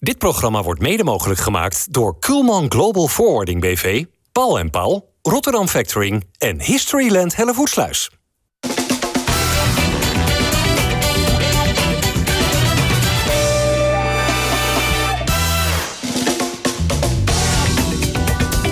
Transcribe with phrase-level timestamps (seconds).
[0.00, 5.68] Dit programma wordt mede mogelijk gemaakt door Kuhlman Global Forwarding BV, Paul en Paul, Rotterdam
[5.68, 8.17] Factoring en Historyland Hellevoetsluis.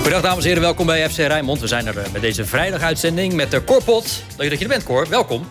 [0.06, 1.60] Goedendag dames en heren, welkom bij FC Rijnmond.
[1.60, 4.22] We zijn er eh, met deze vrijdaguitzending met de Corpot.
[4.36, 5.08] Leuk dat je er bent, Cor.
[5.08, 5.46] Welkom.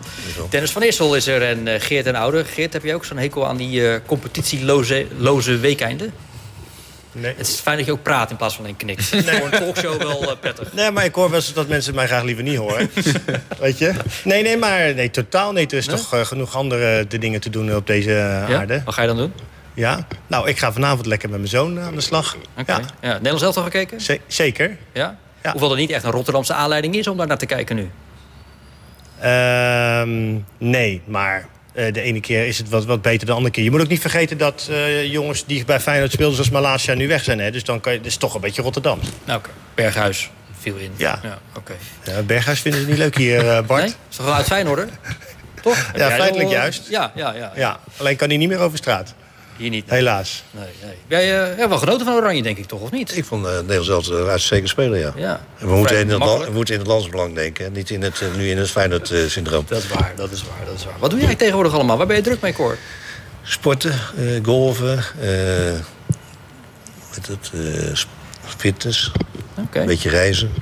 [0.50, 2.44] Dennis van Issel is er en eh, Geert en Oude.
[2.44, 5.58] Geert, heb je ook zo'n hekel aan die uh, competitieloze loze?
[5.58, 7.34] Nee.
[7.36, 9.10] Het is fijn dat je ook praat in plaats van alleen knikt.
[9.12, 9.22] Nee.
[9.22, 10.72] Voor een talkshow wel uh, prettig.
[10.72, 12.90] Nee, maar ik hoor wel eens dat mensen mij graag liever niet horen.
[13.58, 13.92] Weet je?
[14.24, 15.72] Nee, nee, maar nee, totaal niet.
[15.72, 15.96] Er is Nee?
[15.96, 18.58] toch uh, genoeg andere de dingen te doen op deze uh, Ja?
[18.58, 18.82] aarde.
[18.84, 19.32] Wat ga je dan doen?
[19.76, 20.06] Ja.
[20.26, 22.36] Nou, ik ga vanavond lekker met mijn zoon aan de slag.
[22.58, 22.72] Oké.
[22.72, 22.80] Ja.
[23.00, 23.12] Ja.
[23.12, 24.00] Nederlands zelf al gekeken?
[24.00, 24.76] Z- zeker.
[24.92, 25.16] Ja?
[25.42, 25.50] Ja.
[25.52, 27.90] Hoewel er niet echt een Rotterdamse aanleiding is om daar naar te kijken nu.
[29.20, 33.50] Ehm, nee, maar eh, de ene keer is het wat, wat beter dan de andere
[33.52, 33.64] keer.
[33.64, 36.34] Je moet ook niet vergeten dat eh, jongens die bij Feyenoord speelden...
[36.34, 37.38] zoals Malasia nu weg zijn.
[37.38, 37.50] Hè?
[37.50, 38.98] Dus dan kan je, dat is toch een beetje Rotterdam.
[39.24, 39.50] Nou, oké.
[39.74, 40.92] Berghuis viel in.
[40.96, 41.20] Ja.
[41.56, 41.72] oké.
[42.04, 43.82] Ja, Berghuis vinden ze niet leuk hier, eh, Bart.
[43.82, 43.92] Nee?
[44.10, 44.88] Is toch wel uit Feyenoord,
[45.62, 45.90] Toch?
[45.96, 46.88] Jij feitelijk eh, juist.
[46.88, 47.52] Ja, ja, ja.
[47.54, 49.14] Ja, alleen kan hij niet meer over straat.
[49.56, 49.90] Hier niet.
[49.90, 50.44] Helaas.
[50.50, 50.94] Nee, nee.
[51.06, 53.16] Jij uh, ja, wel genoten van Oranje, denk ik toch, of niet?
[53.16, 55.12] Ik vond uh, Nederland zelfs een uitstekend speler, ja.
[55.16, 55.46] Ja.
[55.58, 57.72] En we, moeten in het, land, we moeten in het landsbelang denken.
[57.72, 59.64] Niet in het, uh, nu in het Feyenoord-syndroom.
[59.68, 60.98] Dat is waar, dat is waar, dat is waar.
[60.98, 61.96] Wat doe jij tegenwoordig allemaal?
[61.96, 62.76] Waar ben je druk mee, Cor?
[63.42, 65.04] Sporten, eh, golven,
[67.14, 67.96] met het, eh,
[68.56, 69.12] fitness,
[69.58, 69.80] Oké.
[69.80, 70.52] een beetje reizen,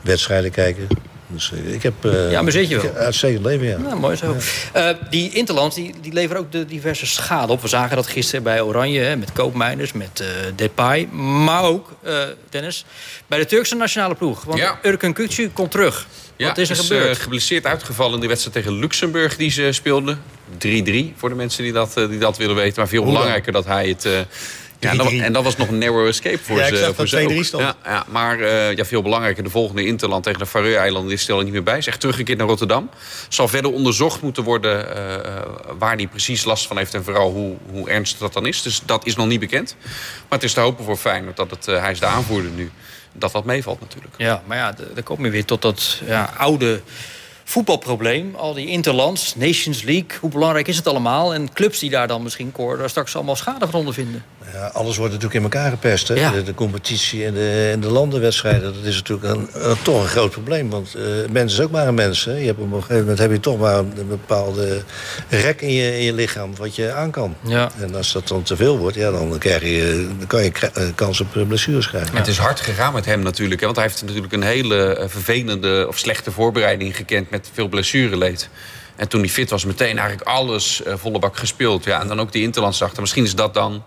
[0.00, 0.88] wedstrijden kijken.
[1.32, 2.04] Dus eh, ik heb...
[2.04, 2.94] eh, Ja, amuseert je wel?
[2.94, 3.78] Uitstekend leven, ja.
[3.78, 4.36] Nou, mooi zo.
[4.72, 7.62] Eh, die Interlands die, die leveren ook de diverse schade op.
[7.62, 11.06] We zagen dat gisteren bij Oranje, hè, met Koopmeiners, met eh Depay.
[11.44, 12.18] Maar ook, eh,
[12.50, 12.84] Dennis,
[13.26, 14.44] bij de Turkse nationale ploeg.
[14.44, 14.78] Want Ja.
[14.82, 16.06] Urkun Kutsu komt terug.
[16.38, 17.16] Wat is er gebeurd?
[17.16, 20.22] eh, geblesseerd uitgevallen in de wedstrijd tegen Luxemburg die ze speelden.
[20.58, 22.74] 3-3 voor de mensen die dat, die dat willen weten.
[22.76, 23.16] Maar veel Hoe dan?
[23.20, 24.08] belangrijker dat hij het...
[24.80, 25.14] ja, en, dat, 3-3.
[25.14, 26.72] en dat was nog een narrow escape voor Ja, ze.
[26.72, 27.44] ik zag voor dat ze 2-3 ook.
[27.44, 27.62] stond.
[27.62, 31.12] Ja, ja, maar eh, ja, veel belangrijker, de volgende Interland tegen de Faroe-eilanden...
[31.12, 31.78] is stel er niet meer bij.
[31.78, 32.90] Is echt teruggekeerd naar Rotterdam.
[33.28, 35.42] Zal verder onderzocht moeten worden eh, eh,
[35.78, 36.94] waar hij precies last van heeft...
[36.94, 38.62] en vooral hoe, hoe ernstig dat dan is.
[38.62, 39.76] Dus dat is nog niet bekend.
[40.28, 42.70] Maar het is te hopen voor Feyenoord dat het, eh, hij is de aanvoerder nu...
[43.12, 44.14] dat dat meevalt natuurlijk.
[44.16, 46.80] Ja, maar ja, dan komen we weer tot dat ja, oude
[47.44, 48.34] voetbalprobleem.
[48.34, 51.34] Al die interlands, Nations League, hoe belangrijk is het allemaal?
[51.34, 54.24] En clubs die daar dan misschien, daar straks allemaal schade van ondervinden.
[54.52, 56.08] Ja, alles wordt natuurlijk in elkaar gepest.
[56.08, 56.14] Hè?
[56.14, 56.30] Ja.
[56.30, 58.62] De, de competitie en de, en de landenwedstrijden.
[58.74, 60.70] Dat is natuurlijk een, een- toch een groot probleem.
[60.70, 62.24] Want eh mens is ook maar een mens.
[62.24, 62.32] Hè?
[62.36, 64.82] Je hebt op een gegeven moment heb je toch maar een bepaalde
[65.28, 67.36] rek in je, in je lichaam wat je aan kan.
[67.44, 67.70] Ja.
[67.80, 70.84] En als dat dan te veel wordt, ja, dan, krijg je, dan kan je eh,
[70.94, 72.16] kans op eh, blessures krijgen.
[72.16, 73.60] Het is hard gegaan met hem natuurlijk.
[73.60, 78.48] Hè, want hij heeft natuurlijk een hele vervelende of slechte voorbereiding gekend met veel blessureleed.
[78.96, 81.84] En toen hij fit was, meteen eigenlijk alles volle bak gespeeld.
[81.84, 83.00] Ja, en dan ook die Interlands achter.
[83.00, 83.82] Misschien is dat dan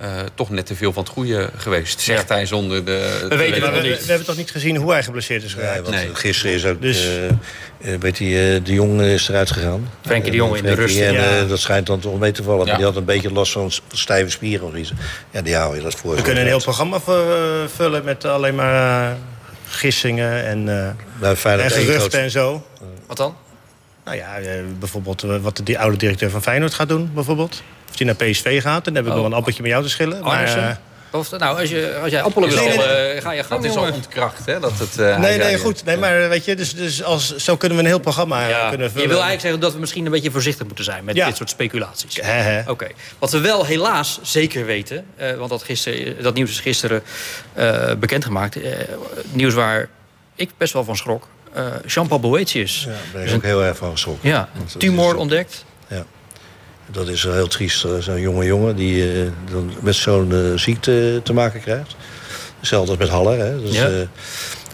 [0.00, 2.00] eh, toch net te veel van het goede geweest.
[2.00, 3.26] Zegt hij zonder de.
[3.28, 5.82] We weten Maar we, hebben toch niet gezien hoe hij geblesseerd is Nee, geraakt?
[5.82, 6.14] want Nee.
[6.14, 7.28] gisteren is ook Dus- eh,
[7.94, 9.90] eh, weet je, eh, de Jong is eruit gegaan.
[10.06, 10.98] Frenkie de Jong in de rust.
[10.98, 11.44] En Ja.
[11.44, 12.60] dat schijnt dan toch mee te vallen.
[12.60, 12.66] Ja.
[12.66, 14.92] Maar die had een beetje last van stijve spieren of iets.
[15.30, 16.14] Ja, die hou je dat voor.
[16.16, 17.00] We kunnen een heel programma
[17.74, 19.16] vullen met alleen maar
[19.66, 20.90] gissingen en, eh,
[21.20, 22.66] Nou, en geruchten en zo.
[23.06, 23.36] Wat dan?
[24.04, 27.62] Nou ja, eh, bijvoorbeeld eh, wat de die oude directeur van Feyenoord gaat doen, bijvoorbeeld.
[27.90, 29.16] Of hij naar PSV gaat, dan heb ik Oh.
[29.16, 30.22] nog een appeltje met jou te schillen.
[30.22, 30.70] Maar, eh,
[31.12, 33.62] Of, nou, als, je, als jij appelen wil Nee, nee, stellen, eh, ga je gang,
[33.62, 34.60] Dat is al ontkracht, hè?
[34.60, 35.84] Dat het, eh, nee, nee, goed.
[35.84, 38.86] Nee, maar weet je, dus, dus als, zo kunnen we een heel programma Ja, kunnen
[38.86, 39.08] je vullen.
[39.08, 41.26] wil eigenlijk zeggen dat we misschien een beetje voorzichtig moeten zijn met Ja.
[41.26, 42.16] dit soort speculaties.
[42.16, 42.70] Hè, hè.
[42.70, 42.86] Oké.
[43.18, 47.02] Wat we wel helaas zeker weten, eh, want dat, gisteren, dat nieuws is gisteren
[47.52, 48.56] eh, bekendgemaakt.
[48.62, 48.72] eh,
[49.32, 49.88] nieuws waar
[50.34, 51.26] ik best wel van schrok.
[51.52, 52.80] Eh Jean-Paul Boetius.
[52.84, 54.28] Ja, daar ben Dus ik ook een- heel erg van geschrokken.
[54.28, 55.64] Ja, tumor is- ontdekt.
[55.88, 56.04] Ja.
[56.86, 57.84] Dat is heel triest.
[57.84, 59.14] eh, Zo'n jonge jongen die
[59.52, 61.96] dan met zo'n ziekte te maken krijgt.
[62.58, 63.38] Hetzelfde als met Haller.
[63.38, 63.60] Hè.
[63.62, 63.88] Dus, Ja.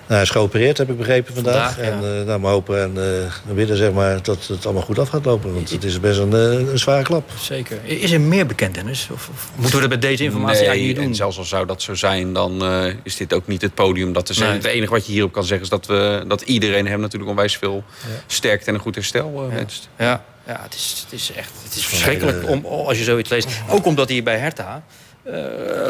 [0.07, 1.75] Eh, nou, hij is geopereerd, heb ik begrepen vandaag.
[1.75, 2.21] Vandaag, en ja.
[2.21, 5.09] eh nou, maar hopen en eh, we willen zeg maar, dat het allemaal goed af
[5.09, 5.55] gaat lopen.
[5.55, 7.31] Want het is best een, eh, een zware klap.
[7.41, 7.79] Zeker.
[7.85, 9.09] Is er meer bekend, Dennis?
[9.13, 11.15] Of, of moeten we er met deze informatie Nee, eigenlijk niet en doen?
[11.15, 14.27] zelfs al zou dat zo zijn, dan eh, is dit ook niet het podium dat
[14.27, 14.55] te zeggen.
[14.55, 14.63] Nee.
[14.63, 17.57] Het enige wat je hierop kan zeggen is dat, we, dat iedereen hem natuurlijk onwijs
[17.57, 17.85] veel
[18.27, 19.89] sterkte en een goed herstel eh, wenst.
[19.99, 23.49] Ja, ja het, is, het is echt het is verschrikkelijk om, als je zoiets leest.
[23.69, 24.83] Ook omdat hij bij Hertha eh,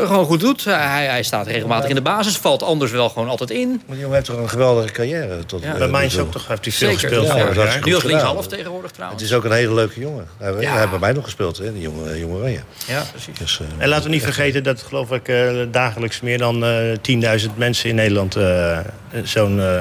[0.06, 0.64] gewoon goed doet.
[0.64, 3.68] Hij, hij staat regelmatig in de basis, valt anders wel gewoon altijd in.
[3.68, 5.44] Maar die jongen heeft toch een geweldige carrière.
[5.46, 5.72] Tot, Ja.
[5.72, 7.08] eh, Bij Mainz ook toch, heeft hij veel Zeker.
[7.08, 9.22] gespeeld Ja, goed Nu als linkshalf tegenwoordig trouwens.
[9.22, 10.26] Het is ook een hele leuke jongen.
[10.38, 10.56] Hij, Ja.
[10.70, 12.60] hij heeft bij mij nog gespeeld, hè, die jonge, jonge Oranje.
[12.86, 13.38] Ja, precies.
[13.38, 16.70] Dus, eh, En laten we niet vergeten dat, geloof ik, eh, dagelijks meer dan eh
[17.02, 18.78] 10.000 mensen in Nederland eh,
[19.22, 19.78] zo'n eh,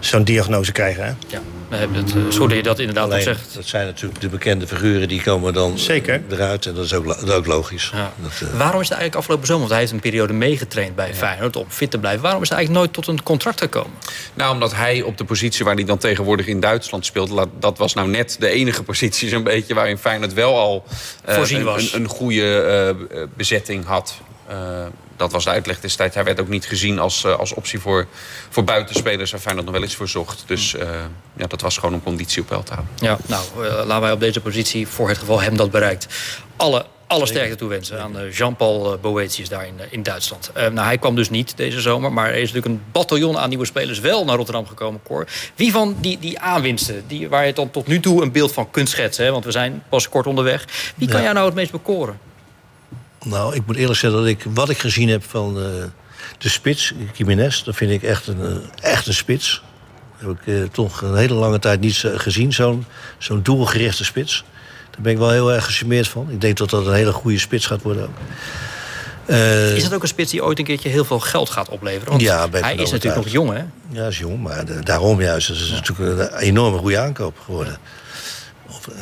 [0.00, 1.04] zo'n diagnose krijgen.
[1.04, 1.12] Hè?
[1.26, 1.38] Ja.
[1.72, 3.54] Uh, zo dat je dat inderdaad Alleen, ook zegt.
[3.54, 6.22] dat zijn natuurlijk de bekende figuren die komen dan Zeker.
[6.30, 6.66] eruit.
[6.66, 7.90] En dat is ook, dat ook logisch.
[7.94, 8.12] Ja.
[8.16, 11.14] Dat, eh, Waarom is het eigenlijk afgelopen zomer, want hij heeft een periode meegetraind bij
[11.14, 12.22] Feyenoord om fit te blijven.
[12.22, 13.92] Waarom is het eigenlijk nooit tot een contract gekomen?
[14.34, 17.46] Nou, omdat hij op de positie waar hij dan tegenwoordig in Duitsland speelt...
[17.58, 19.74] dat was nou net de enige positie zo'n beetje...
[19.74, 20.84] waarin Feyenoord wel al
[21.24, 21.92] eh, Voorzien een, was.
[21.92, 22.60] een, een goede
[23.10, 24.14] eh, bezetting had.
[24.48, 24.56] Eh,
[25.16, 26.14] dat was de uitleg destijds.
[26.14, 28.06] Hij werd ook niet gezien als, eh, als optie voor,
[28.48, 29.30] voor buitenspelers...
[29.30, 30.42] waar Feyenoord nog wel eens voor zocht.
[30.46, 30.88] Dus eh,
[31.36, 32.94] ja, dat was gewoon een conditie op peil te houden.
[33.00, 36.06] Ja, nou, eh, laten wij op deze positie voor het geval hem dat bereikt.
[36.56, 40.50] Alle, alle sterkte toewensen aan Jean-Paul Boetius daar in, in Duitsland.
[40.54, 43.48] Eh, nou, hij kwam dus niet deze zomer, maar er is natuurlijk een bataljon aan
[43.48, 45.26] nieuwe spelers wel naar Rotterdam gekomen, Cor.
[45.54, 48.70] Wie van die, die aanwinsten, die, waar je dan tot nu toe een beeld van
[48.70, 50.64] kunt schetsen, hè, want we zijn pas kort onderweg.
[50.94, 51.22] Wie kan Ja.
[51.22, 52.18] jou nou het meest bekoren?
[53.24, 55.64] Nou, ik moet eerlijk zeggen dat ik wat ik gezien heb van eh,
[56.38, 59.62] de spits, Jiménez, dat vind ik echt een, eh, echt een spits.
[60.20, 62.84] Dat heb ik eh, toch een hele lange tijd niet gezien, zo'n
[63.18, 64.44] zo'n doelgerichte spits.
[64.90, 66.30] Daar ben ik wel heel erg gecharmeerd van.
[66.30, 68.16] Ik denk dat dat een hele goede spits gaat worden ook.
[69.76, 72.08] Is dat ook een spits die ooit een keertje heel veel geld gaat opleveren?
[72.08, 73.62] Want Ja, hij is natuurlijk nog jong, hè?
[73.90, 75.48] Ja, is jong, maar de- daarom juist.
[75.48, 77.78] Het is natuurlijk een enorme goede aankoop geworden.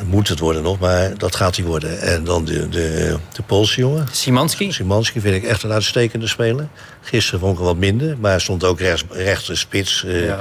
[0.05, 1.99] Moet het worden nog, maar dat gaat hij worden.
[2.01, 4.07] En dan de, de, de Poolse jongen.
[4.11, 4.71] Simanski?
[4.71, 6.67] Simanski vind ik echt een uitstekende speler.
[7.01, 10.03] Gisteren vond ik hem wat minder, maar hij stond ook rechts, rechts de spits.
[10.03, 10.39] eh, Ja.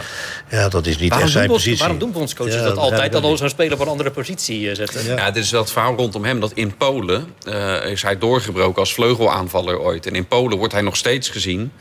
[0.50, 0.68] ja.
[0.68, 1.78] dat is niet Waarom echt zijn ons, positie.
[1.78, 3.12] waarom doen bondscoaches Ja, dat begrijp altijd?
[3.12, 5.04] Dan ook zo'n speler op een andere positie eh, zetten?
[5.04, 5.16] Ja.
[5.16, 6.40] Ja, dit is wel het verhaal rondom hem.
[6.40, 10.06] Dat in Polen eh, is hij doorgebroken als vleugelaanvaller ooit.
[10.06, 11.72] En in Polen wordt hij nog steeds gezien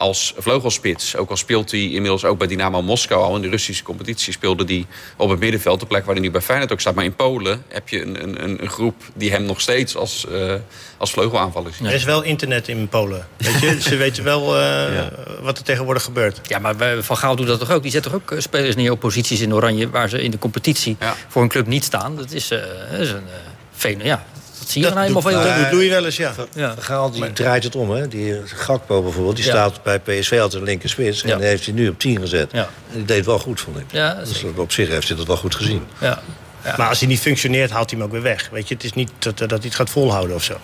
[0.00, 1.16] als vleugelspits.
[1.16, 3.36] Ook al speelt hij inmiddels ook bij Dynamo Moskou al.
[3.36, 4.86] In de Russische competitie speelde hij
[5.16, 5.80] op het middenveld.
[5.80, 6.94] De plek waar hij nu bij Feyenoord ook staat.
[6.94, 10.54] Maar in Polen heb je een, een- een, groep die hem nog steeds als, eh,
[10.96, 11.86] als vleugelaanvaller ziet.
[11.86, 13.26] Er is wel internet in Polen.
[13.36, 13.80] Weet je?
[13.80, 15.06] Ze weten wel eh,
[15.42, 16.40] wat er tegenwoordig gebeurt.
[16.48, 17.82] Ja, maar Van Gaal doet dat toch ook?
[17.82, 19.90] Die zet toch ook eh, spelers neer op posities in Oranje...
[19.90, 21.14] waar ze in de competitie Ja.
[21.28, 22.16] voor een club niet staan?
[22.16, 22.58] Dat is, eh,
[22.90, 24.24] dat is een uh, ja,
[24.70, 25.42] zie je dan helemaal doet, veel.
[25.42, 26.32] dat doet Louis wel eens, ja.
[26.54, 26.74] Ja.
[26.78, 28.08] Gaal die draait het om, hè.
[28.08, 29.50] Die eh, Gakpo bijvoorbeeld, die Ja.
[29.50, 31.22] staat bij PSV altijd een linker spits.
[31.22, 32.48] En die heeft hij nu op 10 gezet.
[32.52, 32.68] Ja.
[32.92, 33.84] En die deed wel goed, vond ik.
[33.90, 35.82] Ja, dus op zich heeft hij dat wel goed gezien.
[36.00, 36.22] Ja.
[36.64, 36.74] Ja.
[36.76, 38.48] Maar als hij niet functioneert, haalt hij hem ook weer weg.
[38.52, 40.56] Weet je, het is niet dat, dat hij het gaat volhouden of zo.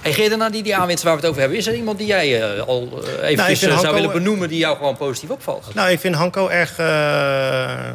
[0.00, 1.58] Hey, naar die, die aanwinst waar we het over hebben...
[1.58, 4.48] is er iemand die jij eh, al eh, even vind zou Hanko- willen benoemen...
[4.48, 5.74] die jou gewoon positief opvalt?
[5.74, 7.86] Nou, ik vind Hanko erg, eh,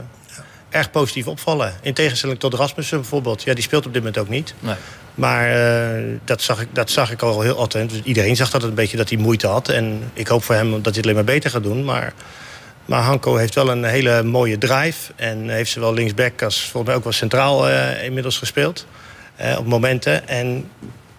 [0.69, 1.73] erg positief opvallen.
[1.81, 3.43] In tegenstelling tot Rasmussen bijvoorbeeld.
[3.43, 4.53] Ja, die speelt op dit moment ook niet.
[4.59, 4.75] Nee.
[5.15, 7.89] Maar eh, dat, zag ik, dat zag ik al heel altijd.
[7.89, 9.69] Dus iedereen zag dat een beetje dat hij moeite had.
[9.69, 11.83] En ik hoop voor hem dat hij het alleen maar beter gaat doen.
[11.83, 12.13] Maar,
[12.85, 15.11] maar Hanko heeft wel een hele mooie drive.
[15.15, 18.85] En heeft zowel linksback als volgens mij ook wel centraal eh, inmiddels gespeeld.
[19.35, 20.27] eh, op momenten.
[20.27, 20.69] En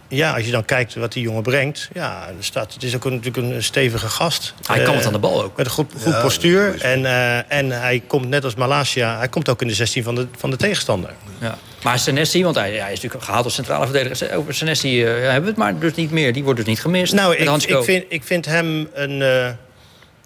[0.08, 1.88] ja, als je dan kijkt wat die jongen brengt...
[1.92, 4.54] Ja, er staat, het is ook een, natuurlijk een stevige gast.
[4.66, 5.56] Hij kan het aan de bal ook.
[5.56, 6.80] met een goed, goed Ja, postuur.
[6.82, 10.14] En, eh, en hij komt net als Malasia, hij komt ook in de 16 van
[10.14, 11.10] de, van de tegenstander.
[11.38, 11.58] Ja.
[11.84, 14.36] Maar Senesi, want hij, hij is natuurlijk gehaald als centrale verdediger.
[14.36, 16.32] Over Senesi eh, hebben we het maar dus niet meer.
[16.32, 17.12] Die wordt dus niet gemist.
[17.12, 19.50] Nou, ik, ik, vind, ik vind hem een, eh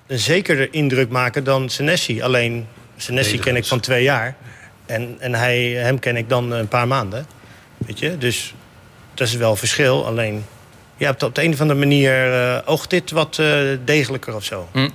[0.08, 2.22] een zekerder indruk maken dan Senesi.
[2.22, 2.66] Alleen
[2.96, 4.36] Senesi ken ik van twee jaar.
[4.86, 7.26] En, en hij, hem ken ik dan een paar maanden.
[7.76, 8.54] Weet je, dus
[9.14, 10.06] dat is wel een verschil.
[10.06, 10.44] Alleen,
[10.96, 14.34] ja, op de, op de een of andere manier eh, oogt dit wat eh, degelijker
[14.34, 14.68] of zo.
[14.72, 14.88] Hm.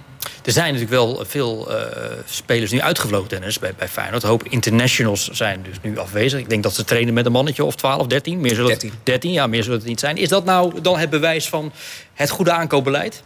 [0.43, 4.23] Er zijn natuurlijk wel veel eh, spelers nu uitgevlogen, Dennis, bij, bij Feyenoord.
[4.23, 6.39] Een hoop internationals zijn dus nu afwezig.
[6.39, 8.39] Ik denk dat ze trainen met een mannetje of 12, 13.
[8.41, 8.99] Meer zullen het- 13.
[9.03, 10.17] 13, ja, meer zullen het niet zijn.
[10.17, 11.71] Is dat nou dan het bewijs van
[12.13, 13.23] het goede aankoopbeleid?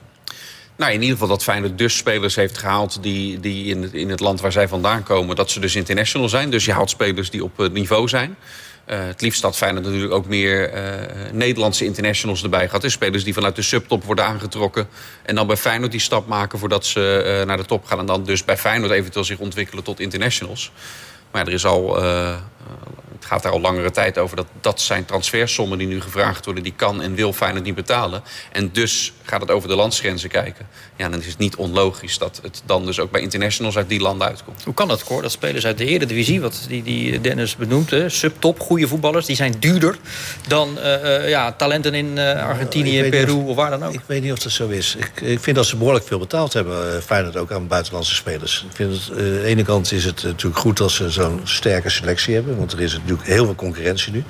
[0.76, 3.04] Nou, in ieder geval dat Feyenoord dus spelers heeft gehaald...
[3.04, 6.30] die, die in, het, in het land waar zij vandaan komen, dat ze dus international
[6.30, 6.50] zijn.
[6.50, 8.36] Dus je haalt spelers die op het niveau zijn.
[8.88, 12.82] Eh, het liefst had Feyenoord natuurlijk ook meer eh, Nederlandse internationals erbij gehad.
[12.82, 14.88] Dus spelers die vanuit de subtop worden aangetrokken.
[15.24, 18.00] En dan bij Feyenoord die stap maken voordat ze eh, naar de top gaan.
[18.00, 20.72] En dan dus bij Feyenoord eventueel zich ontwikkelen tot internationals.
[21.32, 22.02] Maar ja, er is al,
[23.20, 24.36] het gaat daar al langere tijd over.
[24.36, 26.64] Dat, dat zijn transfersommen die nu gevraagd worden.
[26.64, 28.24] Die kan en wil Feyenoord niet betalen.
[28.52, 30.68] En dus gaat het over de landsgrenzen kijken.
[30.96, 34.00] Ja, dan is het niet onlogisch dat het dan dus ook bij internationals uit die
[34.00, 34.64] landen uitkomt.
[34.64, 35.22] Hoe kan dat, Cor?
[35.22, 39.36] Dat spelers uit de Eredivisie, wat die, die Dennis benoemt, hè, subtop, goede voetballers, die
[39.36, 39.98] zijn duurder
[40.48, 43.84] dan eh, eh, ja, talenten in eh, Argentinië, weet niet Peru of- of waar dan
[43.84, 43.94] ook.
[43.94, 44.96] Ik weet niet of dat zo is.
[44.96, 48.66] Ik, ik vind dat ze behoorlijk veel betaald hebben, Feyenoord ook aan buitenlandse spelers.
[48.70, 51.42] Ik vind het, eh, aan de ene kant is het natuurlijk goed dat ze zo'n
[51.44, 54.24] sterke selectie hebben, want er is natuurlijk heel veel concurrentie nu.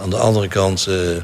[0.00, 1.16] Aan de andere kant, eh,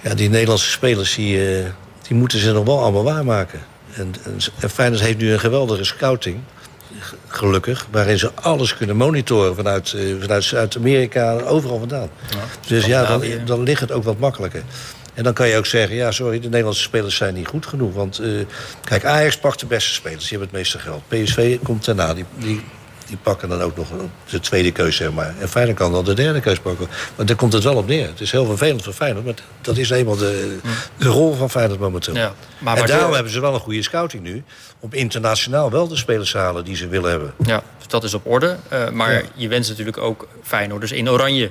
[0.00, 1.64] ja, die Nederlandse spelers, die, eh,
[2.08, 3.60] die moeten ze nog wel allemaal waarmaken.
[3.94, 6.40] En, en, en Feyenoord heeft nu een geweldige scouting,
[7.26, 12.08] gelukkig, waarin ze alles kunnen monitoren vanuit, eh, vanuit Zuid-Amerika, overal vandaan.
[12.66, 14.62] dus ja, dan, dan ligt het ook wat makkelijker.
[15.14, 17.94] En dan kan je ook zeggen, ja, sorry, de Nederlandse spelers zijn niet goed genoeg.
[17.94, 18.22] Want
[18.84, 21.02] kijk, Ajax pakt de beste spelers, die hebben het meeste geld.
[21.08, 22.64] PSV komt daarna, die, die
[23.08, 23.88] die pakken dan ook nog
[24.30, 25.34] de tweede keuze, zeg maar.
[25.40, 26.86] En Feyenoord kan dan de derde keuze pakken.
[27.16, 28.06] Maar daar komt het wel op neer.
[28.06, 30.58] Het is heel vervelend voor Feyenoord, maar dat is eenmaal de,
[30.98, 32.14] de rol van Feyenoord momenteel.
[32.14, 34.42] Ja, maar en daarom hebben ze wel een goede scouting nu...
[34.80, 37.34] om internationaal wel de spelers te halen die ze willen hebben.
[37.44, 38.56] Ja, dat is op orde.
[38.68, 39.22] Eh, maar Ja.
[39.34, 41.50] je wenst natuurlijk ook Feyenoorders in oranje.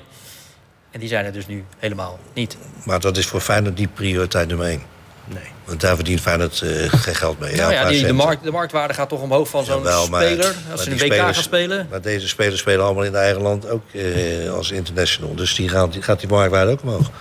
[0.91, 2.57] En die zijn er dus nu helemaal niet.
[2.85, 4.81] Maar dat is voor Feyenoord niet prioriteit nummer één.
[5.27, 5.43] Nee.
[5.65, 7.55] Want daar verdient Feyenoord eh, geen geld mee.
[7.55, 10.09] nou ja, paar die, de, markt, de marktwaarde gaat toch omhoog van zo'n speler.
[10.09, 11.87] maar Als ze een WK spelers- gaan spelen.
[11.89, 15.35] Maar deze spelers spelen allemaal in eigen land ook eh, als international.
[15.35, 17.11] Dus die, gaan, die gaat die marktwaarde ook omhoog.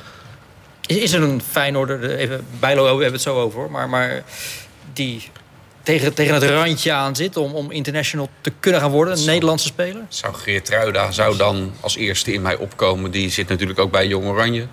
[0.86, 4.22] Is, is er een Feyenoorder, even, Bijlo we hebben het zo over, hoor, maar, maar
[4.92, 5.30] die
[5.86, 9.18] tegen, tegen het randje aan zit om, om international te kunnen gaan worden?
[9.18, 10.02] Een Nederlandse speler?
[10.08, 13.10] Zou Geertruida zou dan als eerste in mij opkomen.
[13.10, 14.66] Die zit natuurlijk ook bij Jong Oranje.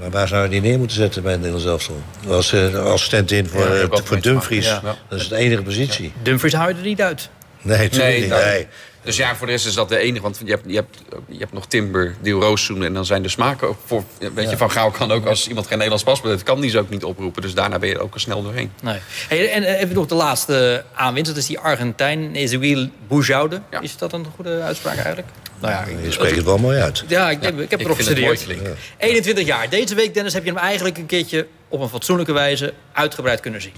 [0.00, 2.02] Maar waar zou je die neer moeten zetten bij het Nederlands elftal?
[2.28, 4.66] Als uh, assistent in voor, Ja, eh, voor Dumfries.
[4.66, 4.96] ja.
[5.08, 6.12] Dat is de enige positie.
[6.22, 7.28] Dumfries hou je er niet uit.
[7.62, 8.30] Nee, natuurlijk Nee, niet.
[8.30, 8.66] dat- Nee.
[9.02, 10.22] Dus ja, voor de rest is dat de enige.
[10.22, 12.84] Want je hebt, je hebt, je hebt nog Timber, Deel Roossoen.
[12.84, 14.04] En dan zijn de smaken ook voor...
[14.34, 16.44] Weet je, Van Gaal kan ook als iemand geen Nederlands paspoort heeft...
[16.44, 17.42] kan die ze ook niet oproepen.
[17.42, 18.70] Dus daarna ben je er ook al snel doorheen.
[18.82, 18.98] Nee.
[19.28, 21.30] Hey, en eh, even nog de laatste aanwinst.
[21.30, 23.60] Dat is die Argentijn, Ezequiel Boujoude.
[23.70, 23.80] Ja.
[23.80, 25.28] Is dat een goede uitspraak eigenlijk?
[25.60, 27.04] Nou ja, Je spreekt het wel mooi uit.
[27.08, 28.44] Ja, ik, heb- ik heb erop gestudeerd.
[28.44, 28.76] klinken.
[28.98, 29.68] 21 jaar.
[29.68, 33.62] Deze week, Dennis, heb je hem eigenlijk een keertje op een fatsoenlijke wijze uitgebreid kunnen
[33.62, 33.72] zien.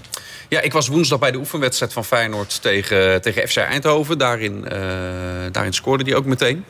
[0.49, 4.17] Ja, ik was woensdag bij de oefenwedstrijd van Feyenoord tegen, tegen FC Eindhoven.
[4.17, 4.79] Daarin, eh,
[5.51, 6.65] daarin scoorde hij ook meteen.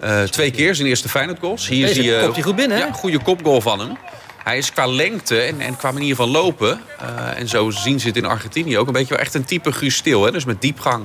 [0.00, 1.68] Eh, twee keer zijn eerste Feyenoord goals.
[1.68, 2.84] Hier Deze zie je, hij goed binnen, hè?
[2.84, 3.96] Ja, goede kopgoal van hem.
[4.44, 6.80] Hij is qua lengte en, en qua manier van lopen...
[6.98, 8.86] eh, en zo zien ze het in Argentinië ook...
[8.86, 10.24] een beetje wel echt een type Guus Stil.
[10.24, 10.30] Hè?
[10.32, 11.04] Dus met diepgang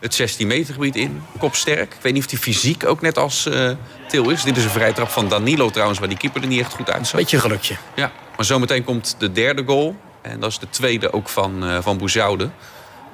[0.00, 1.22] het 16 meter gebied in.
[1.38, 1.94] Kopsterk.
[1.94, 3.70] Ik weet niet of hij fysiek ook net als eh
[4.08, 4.42] Til is.
[4.42, 5.98] Dit is een vrije trap van Danilo trouwens...
[5.98, 7.20] waar die keeper er niet echt goed uitzag.
[7.20, 7.76] Beetje gelukje.
[7.94, 9.96] Ja, maar zometeen komt de derde goal.
[10.22, 12.50] En dat is de tweede ook van, eh van Bouzoude.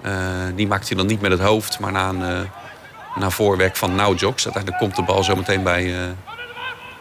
[0.03, 0.13] Eh,
[0.55, 2.49] die maakt hij dan niet met het hoofd, maar na, een,
[3.15, 4.45] na voorwerk van Naujoks.
[4.45, 5.95] Uiteindelijk komt de bal zometeen bij,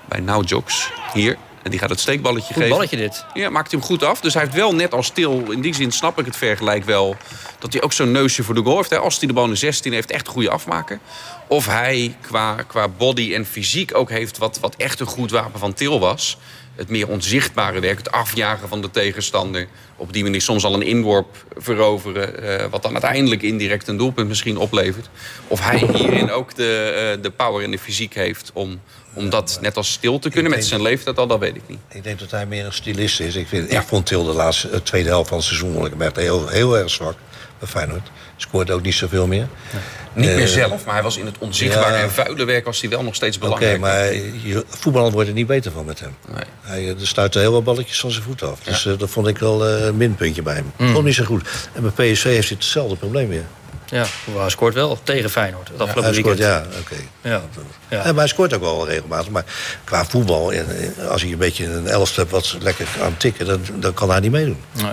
[0.06, 0.92] bij Naujoks.
[1.14, 1.38] Hier.
[1.64, 2.70] En die gaat het steekballetje Goed geven.
[2.70, 3.26] balletje dit.
[3.34, 4.22] Ja, maakt hij hem goed af.
[4.22, 7.16] Dus hij heeft wel net als Til, in die zin snap ik het vergelijk wel...
[7.60, 8.90] dat hij ook zo'n neusje voor de goal heeft.
[8.90, 8.98] Hè.
[8.98, 11.00] Als hij de bal in 16 heeft, echt een goede afmaker.
[11.48, 15.60] Of hij qua, qua body en fysiek ook heeft wat, wat echt een goed wapen
[15.60, 16.38] van Til was.
[16.76, 19.68] Het meer onzichtbare werk, het afjagen van de tegenstander.
[19.96, 22.60] Op die manier soms al een inworp veroveren...
[22.60, 25.10] eh, wat dan uiteindelijk indirect een doelpunt misschien oplevert.
[25.48, 28.52] Of hij hierin ook de, eh, de power en de fysiek heeft...
[28.54, 28.82] om,
[29.14, 30.52] om dat net als Til te kunnen.
[30.52, 31.80] Met zijn leeftijd al, dat weet ik niet.
[31.90, 33.36] Ik denk dat hij meer een stylist is.
[33.36, 36.48] Ik, vind, ik vond Til de laatste de tweede helft van het seizoen echt heel,
[36.48, 37.16] heel erg zwak.
[37.64, 38.12] Bij Feyenoord.
[38.38, 39.48] Scoort ook niet zoveel meer.
[40.14, 42.02] Niet Eh, meer zelf, maar hij was in het onzichtbare ja.
[42.04, 43.80] en vuile werk was hij wel nog steeds Oké, belangrijk.
[43.80, 46.16] maar je, voetballen wordt er niet beter van met hem.
[46.28, 46.44] Nee.
[46.62, 48.60] Hij eh, er stuitte heel wat balletjes van zijn voet af.
[48.64, 50.72] Dus eh, dat vond ik wel eh, een minpuntje bij hem.
[50.78, 50.94] Mm.
[50.94, 51.50] Vond niet zo goed.
[51.74, 53.46] En bij PSV heeft hij hetzelfde probleem weer.
[53.86, 54.06] Ja,
[54.38, 55.68] hij scoort wel tegen Feyenoord.
[55.68, 56.74] Het afgelopen hij scoort, weekend.
[56.74, 56.96] ja, oké.
[57.22, 57.42] Ja.
[57.90, 57.98] Ja.
[57.98, 59.30] Ja, maar hij scoort ook wel regelmatig.
[59.30, 59.46] Maar
[59.84, 63.62] qua voetbal, eh, eh, als hij een beetje een hebt wat lekker aan tikken, dan,
[63.80, 64.58] dan kan hij niet meedoen.
[64.72, 64.92] Nee.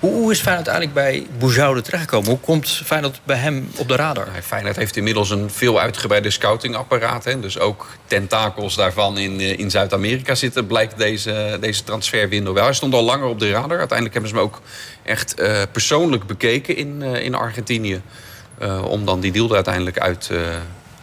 [0.00, 2.28] Hoe, is Feyenoord uiteindelijk bij Bouzoude terechtgekomen?
[2.28, 4.28] Hoe komt Feyenoord bij hem op de radar?
[4.42, 7.24] Feyenoord heeft inmiddels een veel uitgebreide scoutingapparaat.
[7.24, 7.40] Hè.
[7.40, 12.64] Dus ook tentakels daarvan in, eh, in Zuid-Amerika zitten, blijkt deze, deze transferwindow wel.
[12.64, 13.78] Hij stond al langer op de radar.
[13.78, 14.60] Uiteindelijk hebben ze hem ook
[15.02, 18.02] echt eh, persoonlijk bekeken in, eh, in Argentinië.
[18.84, 20.30] Om dan die deal er uiteindelijk uit,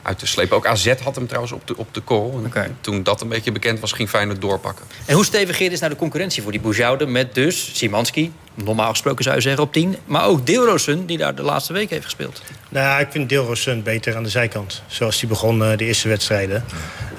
[0.05, 0.57] uit te slepen.
[0.57, 2.71] Ook AZ had hem trouwens op de, op de Oké.
[2.81, 4.85] Toen dat een beetje bekend was, ging Feyenoord doorpakken.
[5.05, 9.23] En hoe stevig is nou de concurrentie voor die Bouzoude met dus Simanski, normaal gesproken
[9.23, 12.41] zou je zeggen op 10, maar ook Deelrosun die daar de laatste week heeft gespeeld.
[12.69, 14.81] Nou, ja, ik vind Deelrosun beter aan de zijkant.
[14.87, 16.63] Zoals hij begon eh, de eerste wedstrijden.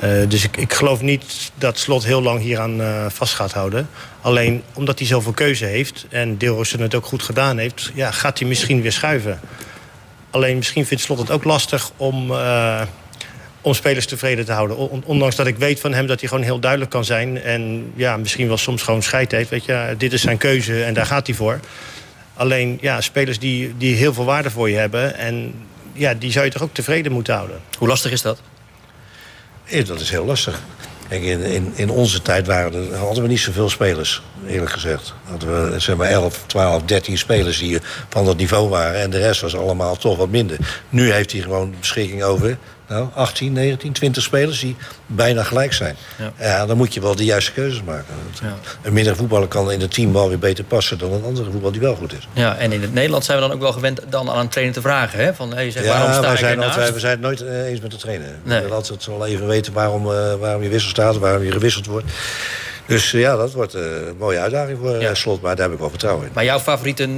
[0.01, 3.89] Eh, dus ik, ik geloof niet dat Slot heel lang hieraan eh vast gaat houden.
[4.21, 7.91] Alleen omdat hij zoveel keuze heeft en Deelrosun het ook goed gedaan heeft...
[7.95, 9.41] Ja, gaat hij misschien weer schuiven.
[10.37, 12.83] Alleen misschien vindt Slot het ook lastig om, eh,
[13.61, 14.77] om spelers tevreden te houden.
[14.77, 17.43] On- ondanks dat ik weet van hem dat hij gewoon heel duidelijk kan zijn.
[17.43, 19.51] En ja, misschien wel soms gewoon scheid heeft.
[19.51, 21.61] Weet je, dit is zijn keuze en daar gaat hij voor.
[22.35, 25.17] Alleen ja, spelers die, die heel veel waarde voor je hebben.
[25.17, 25.55] En
[25.93, 27.61] ja, die zou je toch ook tevreden moeten houden.
[27.79, 28.41] Hoe lastig is dat?
[29.65, 30.61] Ja, dat is heel lastig.
[31.09, 35.15] In, in, in onze tijd waren er, hadden we niet zoveel spelers, eerlijk gezegd.
[35.25, 39.01] Hadden we zeg maar 11, 12, 13 spelers die van dat niveau waren.
[39.01, 40.59] En de rest was allemaal toch wat minder.
[40.89, 42.59] Nu heeft hij gewoon beschikking over
[42.89, 44.77] nou, 18, 19, 20 spelers die
[45.07, 45.97] bijna gelijk zijn.
[46.19, 46.33] Ja.
[46.39, 46.67] Ja.
[46.67, 48.15] dan moet je wel de juiste keuzes maken.
[48.43, 48.55] Ja.
[48.83, 51.71] Een mindere voetballer kan in het team wel weer beter passen dan een andere voetbal
[51.71, 52.29] die wel goed is.
[52.33, 54.75] Ja, en in het Nederland zijn we dan ook wel gewend dan aan een trainer
[54.75, 55.19] te vragen.
[55.19, 55.35] Hè?
[55.35, 57.91] Van, hey, zeg, waarom sta wij zijn, altijd, we zijn het nooit eh, eens met
[57.91, 58.27] de trainer.
[58.27, 58.57] Nee.
[58.57, 61.87] We willen altijd wel even weten waarom, eh, waarom je wissel staat, waarom je gewisseld
[61.87, 62.07] wordt.
[62.87, 65.15] Dus eh, ja, dat wordt eh, een mooie uitdaging voor eh, Ja.
[65.15, 65.41] Slot.
[65.43, 66.31] Maar daar heb ik wel vertrouwen in.
[66.35, 67.09] Maar jouw favoriete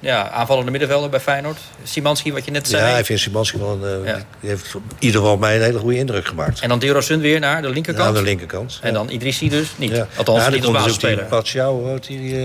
[0.00, 1.58] ja, aanvallende middenvelder bij Feyenoord?
[1.82, 2.90] Simanski, wat je net zei.
[2.92, 4.04] Ja, ik vind Simanski wel een...
[4.04, 4.24] eh, Ja.
[4.40, 6.60] Die heeft op ieder geval mij een hele goede indruk gemaakt.
[6.60, 8.08] En dan Dero Sund weer naar de linkerkant.
[8.08, 8.78] Aan de linkerkant.
[8.82, 9.90] En dan Idrissi dus niet.
[9.90, 10.06] Ja.
[10.16, 11.24] Althans, ja, niet als dus basisspeler.
[11.24, 12.44] Pashao, hoort die.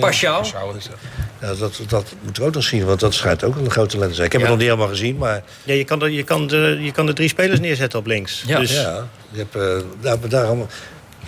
[1.42, 4.10] Ja, dat, dat moeten we ook nog zien, want dat schijnt ook een grote talent
[4.10, 4.26] te zijn.
[4.28, 4.48] Ik heb Ja.
[4.48, 7.06] het nog niet helemaal gezien, maar Ja, je, kan de, je, kan de, je kan
[7.06, 8.44] de drie spelers neerzetten op links.
[8.46, 8.60] Ja.
[8.60, 10.68] Dus, ja, je hebt, daar, daarom,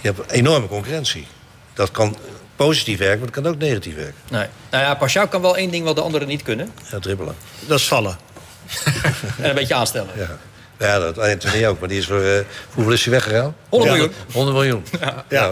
[0.02, 1.28] je hebt enorme concurrentie.
[1.76, 2.18] Dat kan
[2.56, 4.16] positief werken, maar dat kan ook negatief werken.
[4.30, 4.46] Nee.
[4.72, 6.70] Nou ja, Pashao kan wel één ding wat de anderen niet kunnen.
[6.92, 7.36] Ja, dribbelen.
[7.68, 8.18] Dat is vallen.
[9.42, 10.10] En een beetje aanstellen.
[10.18, 10.38] Ja,
[10.80, 13.56] ja dat Anthony ook, maar die is voor, voor hoeveel is hij weggegaan?
[13.70, 13.98] 100 Ja.
[13.98, 14.16] miljoen.
[14.34, 14.84] 100 miljoen.
[15.30, 15.52] Ja.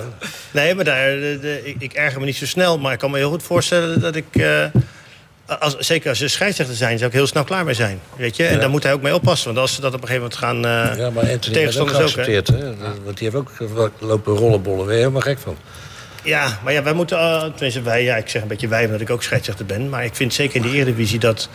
[0.52, 2.80] Nee, maar daar, de, de- ik, ik erger me niet zo snel.
[2.80, 4.26] Maar ik kan me heel goed voorstellen dat ik...
[4.32, 4.66] eh,
[5.60, 8.00] als, zeker als ze scheidsrechter zijn, zou ik heel snel klaar mee zijn.
[8.18, 8.46] Weet je?
[8.46, 8.60] En Ja.
[8.60, 9.48] daar moet hij ook mee oppassen.
[9.48, 10.90] Want als ze dat op een gegeven moment gaan...
[10.92, 11.98] eh, Ja, maar Anthony heeft ook ook, hè?
[12.00, 12.48] geaccepteerd.
[12.48, 12.76] hè?
[13.04, 13.52] Want die heeft ook
[14.00, 14.86] lopen rollenbollen.
[14.86, 15.58] Weer helemaal gek van.
[16.24, 17.18] Ja, maar ja, wij moeten...
[17.20, 19.90] eh, tenminste, wij, ja, ik zeg een beetje wij, omdat ik ook scheidsrechter ben.
[19.90, 21.50] Maar ik vind zeker in de Eredivisie dat,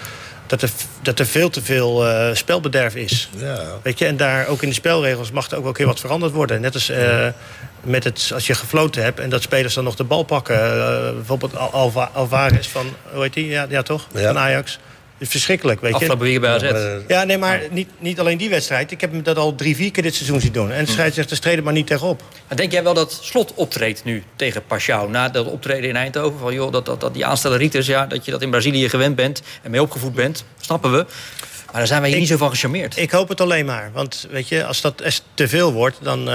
[0.47, 0.71] dat, er,
[1.03, 3.29] dat er veel te veel eh, spelbederf is.
[3.37, 3.65] Ja.
[3.83, 6.33] Weet je, en daar ook in de spelregels mag er ook wel heel wat veranderd
[6.33, 6.61] worden.
[6.61, 7.27] Net als eh,
[7.83, 10.57] met het, als je gefloten hebt en dat spelers dan nog de bal pakken.
[11.15, 13.47] bijvoorbeeld Al- Alva, Alvarez van, hoe heet die?
[13.49, 14.07] Ja, ja toch?
[14.15, 14.27] Ja.
[14.27, 14.79] Van Ajax.
[15.19, 15.97] Het is verschrikkelijk, weet je.
[15.97, 16.63] Afgelopen bij AZ.
[16.63, 18.91] Eh, Ja, nee, maar niet, niet alleen die wedstrijd.
[18.91, 20.71] Ik heb hem dat al drie, vier keer dit seizoen zien doen.
[20.73, 22.23] En de scheidsrechters treden maar niet tegenop.
[22.49, 25.09] Maar denk jij wel dat Slot optreedt nu tegen Pashao?
[25.09, 26.39] Na dat optreden in Eindhoven?
[26.39, 29.43] Van, joh, dat, dat, dat die aanstelleritis, ja, dat je dat in Brazilië gewend bent
[29.63, 30.45] en mee opgevoed bent.
[30.61, 30.97] Snappen we.
[31.67, 32.97] Maar daar zijn wij hier Ik- niet zo van gecharmeerd.
[32.97, 33.91] Ik hoop het alleen maar.
[33.93, 36.19] Want weet je, als dat te veel wordt, dan...
[36.29, 36.35] eh,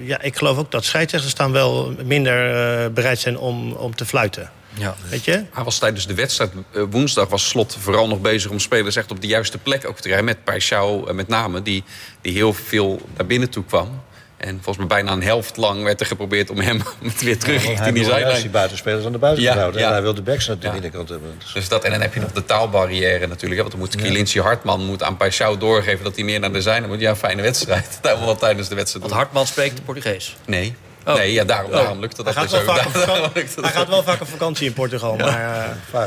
[0.00, 4.06] ja, ik geloof ook dat scheidsrechters dan wel minder eh, bereid zijn om, om te
[4.06, 4.50] fluiten.
[4.74, 4.94] Ja.
[5.08, 5.44] Weet je?
[5.52, 9.10] Hij was tijdens de wedstrijd eh, woensdag was Slot vooral nog bezig om spelers echt
[9.10, 10.24] op de juiste plek ook te krijgen.
[10.24, 11.84] Met Paixão eh, met name, die,
[12.20, 14.02] die heel veel naar binnen toe kwam.
[14.36, 16.82] En volgens mij bijna een helft lang werd er geprobeerd om hem
[17.20, 18.50] weer terug hij richting die wil juist die zijlijn.
[18.50, 19.80] buitenspelers aan de buitenkant Ja, houden.
[19.80, 19.86] ja.
[19.86, 20.72] En hij wil de backs naar de Ja.
[20.72, 21.34] binnenkant hebben.
[21.38, 23.54] Dus- Dus dat, en dan heb je nog de taalbarrière natuurlijk.
[23.54, 26.62] hè, Want dan moet Kielinci Hartman moet aan Paixão doorgeven dat hij meer naar de
[26.62, 27.00] zijlijn moet.
[27.00, 27.84] Ja, fijne wedstrijd.
[27.90, 29.16] Dat hebben we wel tijdens de wedstrijd Want.
[29.16, 30.36] Hartman spreekt Portugees.
[30.46, 30.74] Nee.
[31.06, 31.14] Oh.
[31.14, 32.66] Nee, ja, daarom, daarom lukt dat Hij gaat, wel zo.
[32.66, 35.16] vaak op Daarom vakantie, lukt dat hij gaat wel vaak op vakantie in Portugal.
[35.16, 35.28] Maar,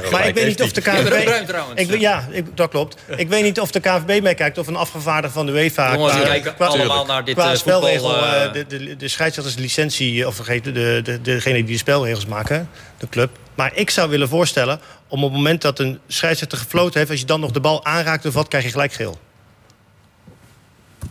[0.04, 1.48] eh, maar ik weet niet of de KNVB...
[1.48, 1.82] trouwens.
[1.82, 2.98] Ik, weet- ja, ik, dat klopt.
[3.18, 5.94] Ik weet niet of de KNVB meekijkt of een afgevaardigde van de UEFA...
[5.94, 7.82] Jongens, qua- kijken qua- allemaal naar dit qua eh, voetbal.
[7.82, 12.26] spelregel, eh, eh, de, de, de scheidsrechterslicentie, of vergeet de, de, degene die de spelregels
[12.26, 13.30] maken, de club.
[13.56, 17.20] Maar ik zou willen voorstellen om op het moment dat een scheidsrechter gefloten heeft, als
[17.20, 19.20] je dan nog de bal aanraakt of wat, krijg je gelijk geel.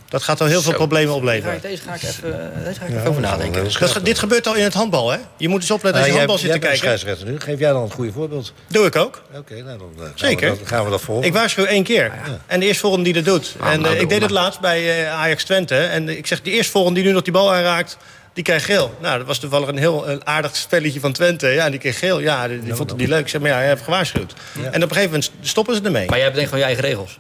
[0.09, 0.77] Dat gaat al heel veel Zo.
[0.77, 1.61] problemen opleveren.
[1.61, 3.65] Deze ga ik even, deze ga ik even over nadenken.
[3.79, 5.19] Dat dit gebeurt al in het handbal, hè?
[5.37, 6.79] Je moet eens opletten als je jij- handbal zit te kijken.
[6.79, 7.41] scheidsrechter nu.
[7.41, 8.53] Geef jij dan een goede voorbeeld?
[8.69, 9.23] Doe ik ook.
[9.37, 10.51] Oké, nou dan eh, gaan Zeker.
[10.51, 11.27] We dat, gaan we dat volgen.
[11.27, 12.13] Ik waarschuw één keer.
[12.47, 13.55] En de eerstvolgende die dat doet.
[13.61, 15.77] Ah, en nou, eh, ik doe deed het laatst bij eh, Ajax Twente.
[15.77, 17.97] En ik zeg, die eerstvolgende die nu nog die bal aanraakt...
[18.33, 18.95] die krijgt geel.
[19.01, 21.47] Nou, dat was toevallig een heel een aardig spelletje van Twente.
[21.49, 22.21] Ja, die kreeg geel.
[22.21, 23.21] Ja, die, die vond het niet leuk.
[23.21, 24.33] Ik zeg, maar ja, je hebt gewaarschuwd.
[24.55, 26.07] En op een gegeven moment stoppen ze ermee.
[26.09, 27.19] Maar jij bedenkt gewoon je eigen regels.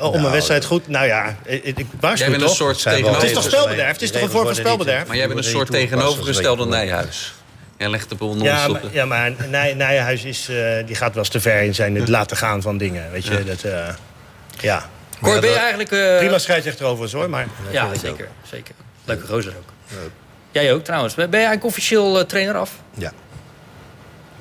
[0.00, 0.88] Oh, om een wedstrijd goed...
[0.88, 2.56] Nou ja, ik, ik Jij waarschuw bent een toch?
[2.56, 3.92] soort zijn wel Het is toch spelbederf?
[3.92, 5.06] Het is toch een vorm van spelbederf?
[5.06, 7.34] Maar jij bent een soort tegenovergestelde Nijhuis.
[7.78, 11.22] Jij legt de boel Ja, maar, ja, maar Nij- Nijenhuis is, eh, die gaat wel
[11.22, 13.10] eens te ver in zijn het laten gaan van dingen.
[13.12, 13.62] Weet je, dat...
[13.62, 13.88] eh,
[14.60, 14.88] ja.
[15.22, 15.92] Cor, ben je eigenlijk...
[15.92, 17.46] eh, Prima scheidsrechter overigens hoor, maar...
[17.70, 18.28] Ja, zeker.
[18.50, 18.74] zeker.
[19.04, 20.00] Leuke gozer ook.
[20.50, 21.14] Jij ook trouwens.
[21.14, 22.70] Ben jij eigenlijk officieel eh, trainer af?
[22.94, 23.12] Ja.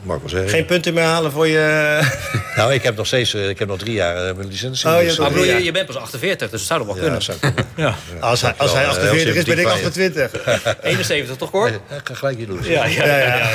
[0.07, 0.49] Mag ik wel zeggen.
[0.49, 1.99] Geen punten meer halen voor je...
[2.55, 4.89] Nou, ik heb nog steeds eh, ik heb nog drie jaar eh, mijn licentie.
[4.89, 5.57] Oh, je dus, Maar eh, bedoel, ja.
[5.57, 7.21] je, je bent pas 48, dus het zou nog wel ja, kunnen.
[7.21, 7.65] zou kunnen.
[7.75, 7.95] Ja.
[8.19, 10.81] Als hij, als hij wel, eh, 48 is, ben ik heel sympathiek 28.
[10.83, 11.69] 71 toch?
[11.69, 12.63] Ja, ik ga gelijk hier doen.
[12.63, 13.17] Ja, ja, ja.
[13.17, 13.49] ja, ja,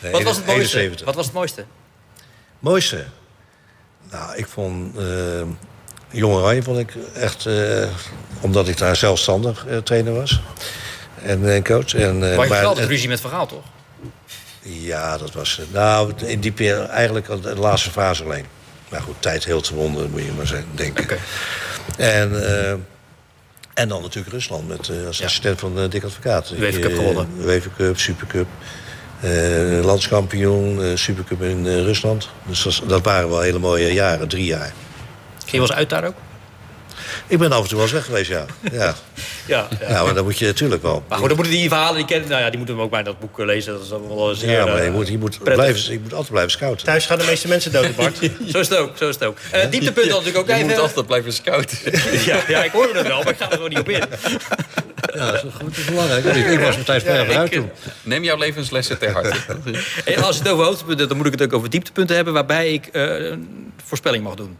[0.00, 0.76] Nee, Wat was het mooiste?
[0.76, 1.06] 71.
[1.06, 1.64] Wat was het mooiste?
[2.58, 3.04] Mooiste?
[4.10, 4.96] Nou, ik vond...
[4.98, 5.04] eh
[6.10, 7.46] Jong Oranje vond ik echt...
[7.46, 7.84] eh,
[8.40, 10.40] omdat ik daar zelfstandig eh, trainer was.
[11.22, 11.94] En, en coach.
[11.94, 13.64] En, eh, Maar je had altijd het- ruzie met verhaal, toch?
[14.68, 15.58] Ja, dat was...
[15.58, 18.44] eh, Nou, in die periode eigenlijk al de laatste fase alleen.
[18.90, 21.18] Maar goed, tijd heel te wonder, moet je maar denken.
[21.96, 22.70] En, eh,
[23.74, 25.24] en dan natuurlijk Rusland met, eh, als Ja.
[25.24, 26.50] assistent van eh Dick Advocaat.
[26.58, 27.28] UEFA Cup gewonnen.
[27.40, 28.46] UEFA Cup, Supercup.
[29.82, 32.28] landskampioen, Supercup in Rusland.
[32.46, 34.72] Dus dat, dat waren wel hele mooie jaren, drie jaar.
[35.38, 36.14] Ging je eens uit daar ook?
[37.28, 38.44] Ik ben af en toe wel eens weg geweest, ja.
[38.72, 38.94] ja.
[39.46, 39.68] Ja.
[39.88, 41.02] Ja, maar dat moet je natuurlijk wel.
[41.08, 43.02] Maar goed, dan moeten die verhalen, die, kennen, nou ja, die moeten we ook bij
[43.02, 43.72] dat boek eh, lezen.
[43.72, 45.54] Dat is wel zeer, Ja, maar je eh, moet, je, moet prettig.
[45.54, 46.86] blijven, je moet altijd blijven scouten.
[46.86, 48.16] Thuis gaan de meeste mensen dood, Bart.
[48.52, 49.38] Zo is het ook, zo is het ook.
[49.50, 50.66] Eh dieptepunt had natuurlijk ook Je even...
[50.66, 51.78] moet altijd blijven scouten.
[52.26, 54.02] ja, ja, ik hoorde het wel, maar ik ga er gewoon niet op in.
[55.14, 56.24] Ja, dat is, goed, dat is belangrijk.
[56.24, 57.70] Ik, was Matthijs Perger vooruit Ik, toen.
[58.02, 59.32] neem jouw levenslessen ter harte.
[60.04, 62.34] En als je het over hoogtepunten, dan moet ik het ook over dieptepunten hebben...
[62.34, 64.56] waarbij ik eh, een voorspelling mag doen.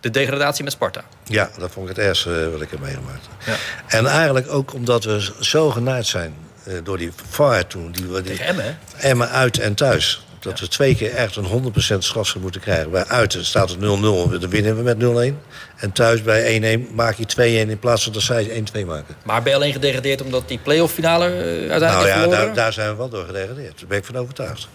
[0.00, 1.04] De degradatie met Sparta.
[1.24, 3.28] Ja, dat vond ik het ergste eh, wat ik heb meegemaakt.
[3.46, 3.54] Ja.
[3.86, 6.34] En eigenlijk ook omdat we zo genaaid zijn
[6.64, 7.92] eh, door die VAR toen.
[7.92, 9.08] Die, die, Tegen Emmen, hè?
[9.08, 10.24] Emmen uit en thuis.
[10.40, 12.90] Dat we twee keer echt een 100% strafschop moeten krijgen.
[12.90, 15.36] Bij uit staat het 0-0, dan winnen we met 0-1.
[15.76, 19.16] En thuis bij 1-1 maak je 2-1 in plaats van dat zij 1-2 maken.
[19.22, 22.72] Maar ben je alleen gedegradeerd omdat die play-off finale eh, uiteindelijk Nou ja, daar, daar
[22.72, 23.78] zijn we wel door gedegradeerd.
[23.78, 24.68] Daar ben ik van overtuigd.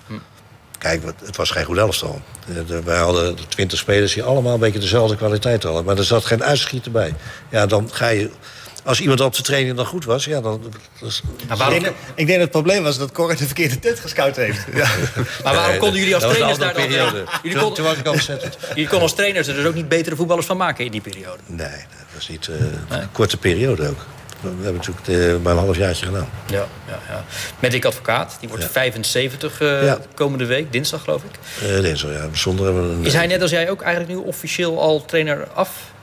[0.78, 2.22] Kijk, het was geen goed elftal.
[2.70, 5.86] Eh, Wij hadden 20 spelers die allemaal een beetje dezelfde kwaliteit hadden.
[5.86, 7.14] Maar er zat geen uitschieter bij.
[7.50, 8.30] Ja, dan ga je...
[8.84, 10.74] Als iemand op de training dan goed was, ja, dan...
[11.02, 14.36] Ik denk, dat, ik denk dat het probleem was dat Cor de verkeerde tent gescout
[14.36, 14.66] heeft.
[14.74, 14.88] Ja.
[15.44, 16.84] maar waarom konden jullie als trainers daar dan...
[16.92, 18.58] Jullie konden, toen was ik al ontzettend.
[18.68, 21.40] jullie konden als trainers er dus ook niet betere voetballers van maken in die periode.
[21.46, 24.06] Nee, dat was niet eh, een korte periode ook.
[24.42, 26.30] We hebben natuurlijk eh, maar een halfjaartje gedaan.
[26.48, 27.24] Ja, ja, ja.
[27.60, 28.70] Met Dick Advocaat, die wordt Ja.
[28.70, 30.00] 75 eh, Ja.
[30.16, 31.64] komende week, dinsdag geloof ik.
[31.70, 32.28] Eh dinsdag, ja.
[32.34, 35.48] Zonder hebben we een, Is hij net als jij ook eigenlijk nu officieel al trainer
[35.54, 35.94] af?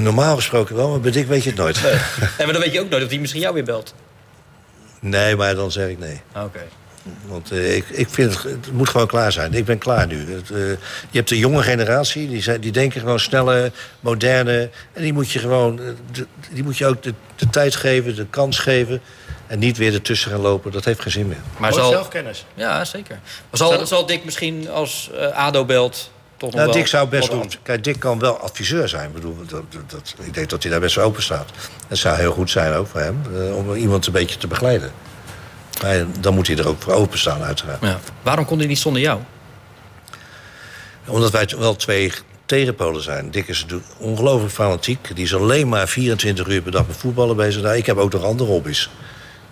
[0.00, 1.84] normaal gesproken wel, maar bij Dick weet je het nooit.
[1.84, 2.00] En
[2.44, 3.94] maar dan weet je ook nooit of hij misschien jou weer belt.
[5.00, 6.20] Nee, maar dan zeg ik nee.
[6.36, 6.60] Oké.
[7.26, 9.54] Want eh, ik, ik vind het, het moet gewoon klaar zijn.
[9.54, 10.32] Ik ben klaar nu.
[10.34, 10.56] Het, eh,
[11.10, 14.70] je hebt de jonge generatie, die, zijn, die denken gewoon sneller, moderne.
[14.92, 18.14] En die moet je gewoon, eh, de- die moet je ook de, de tijd geven,
[18.14, 19.00] de kans geven.
[19.46, 20.72] En niet weer ertussen gaan lopen.
[20.72, 21.36] Dat heeft geen zin meer.
[21.56, 22.44] Maar zal, zelfkennis.
[22.54, 23.18] ja, zeker.
[23.22, 26.72] Maar zal, zal Dick misschien als eh, ADO belt toch nog Nou.
[26.72, 27.46] Dick zou best wel.
[27.62, 29.06] Kijk, Dick kan wel adviseur zijn.
[29.08, 31.48] Ik, bedoel, dat, dat, ik denk dat hij daar best wel open staat.
[31.88, 34.90] Het zou heel goed zijn ook voor hem eh, om iemand een beetje te begeleiden.
[36.20, 37.80] Dan moet hij er ook voor openstaan, uiteraard.
[37.82, 38.00] Ja.
[38.22, 39.20] Waarom kon hij niet zonder jou?
[41.06, 42.12] Omdat wij wel twee
[42.46, 43.30] tegenpolen zijn.
[43.30, 43.66] Dick is
[43.98, 45.10] ongelooflijk fanatiek.
[45.14, 47.62] Die is alleen maar 24 uur per dag met voetballen bezig.
[47.62, 48.90] Nou, ik heb ook nog andere hobby's.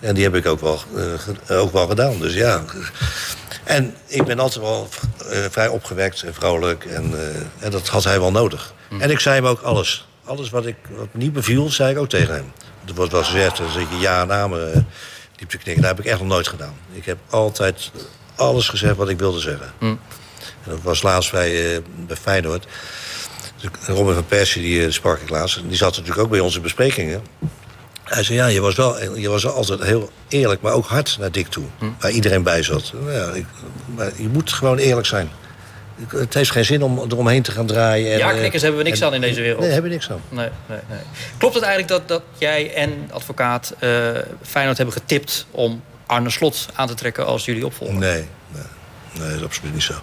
[0.01, 2.19] En die heb ik ook wel, eh, ge- ook wel gedaan.
[2.21, 2.62] Dus ja.
[3.64, 4.88] En ik ben altijd wel
[5.31, 6.85] eh, vrij opgewekt en vrolijk.
[6.85, 8.73] En, eh, en dat had hij wel nodig.
[8.99, 10.07] En ik zei hem ook alles.
[10.25, 12.53] Alles wat, ik, wat me niet beviel, zei ik ook tegen hem.
[12.87, 14.87] Er wordt wel gezegd dat je ja en
[15.38, 15.83] eh, liep te knikken.
[15.83, 16.74] Dat heb ik echt nog nooit gedaan.
[16.92, 17.90] Ik heb altijd
[18.35, 19.72] alles gezegd wat ik wilde zeggen.
[19.79, 22.66] En dat was laatst bij, eh, bij Feyenoord.
[23.61, 25.61] Dus Robin van Persie, die eh, sprak ik laatst.
[25.68, 27.22] Die zat natuurlijk ook bij onze besprekingen.
[28.05, 31.33] Hij zei, ja, je was wel, je was altijd heel eerlijk, maar ook hard naar
[31.33, 31.64] Dick toe.
[32.01, 32.92] Waar iedereen bij zat.
[32.94, 33.46] Nou Ja, ik,
[33.94, 35.31] maar je moet gewoon eerlijk zijn.
[36.06, 38.12] Het heeft geen zin om eromheen te gaan draaien.
[38.12, 39.61] En, Ja, eh, knikkers hebben we niks en- aan in deze wereld.
[39.61, 40.20] Nee, hebben we niks aan.
[40.28, 40.98] Nee, nee, nee.
[41.38, 43.90] Klopt het eigenlijk dat, dat jij en advocaat eh
[44.42, 45.46] Feyenoord hebben getipt...
[45.50, 47.96] om Arne Slot aan te trekken als jullie opvolger?
[47.96, 48.62] Nee, nee,
[49.12, 49.94] nee, dat is absoluut niet zo.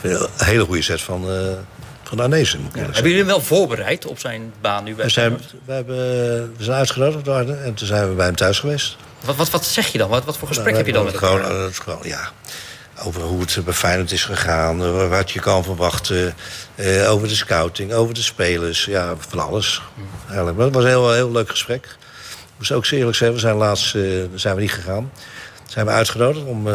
[0.00, 1.52] Het een hele goede set van, eh
[2.08, 5.10] van Arnezen, moet ik Hebben jullie hem wel voorbereid op zijn baan nu bij We
[5.10, 5.96] zijn, we, hebben,
[6.56, 8.96] we zijn uitgenodigd Arne en toen zijn we bij hem thuis geweest.
[9.24, 10.08] Wat, wat, wat zeg je dan?
[10.08, 12.30] Wat, wat voor gesprek heb je dan met Nou, gewoon, gewoon, ja,
[13.04, 16.34] over hoe het bij Feyenoord is gegaan, eh, wat je kan verwachten,
[16.74, 19.82] eh, over de scouting, over de spelers, ja, van alles.
[20.26, 20.56] Eigenlijk.
[20.56, 21.84] Maar het was een heel, heel leuk gesprek.
[21.84, 24.02] Ik moest ook zeer eerlijk zeggen, we zijn laatst eh,
[24.34, 25.12] zijn we niet gegaan.
[25.66, 26.68] Zijn we uitgenodigd om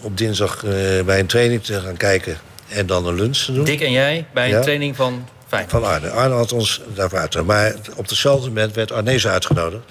[0.00, 0.64] op dinsdag
[1.04, 3.64] bij een training te gaan kijken en dan een lunch te doen.
[3.64, 5.70] Dick en jij bij een training van Feyenoord.
[5.70, 6.10] Van Arne.
[6.10, 7.58] Arne had ons daarvoor uitgenodigd.
[7.58, 9.82] Maar op hetzelfde moment werd Arnezen uitgenodigd.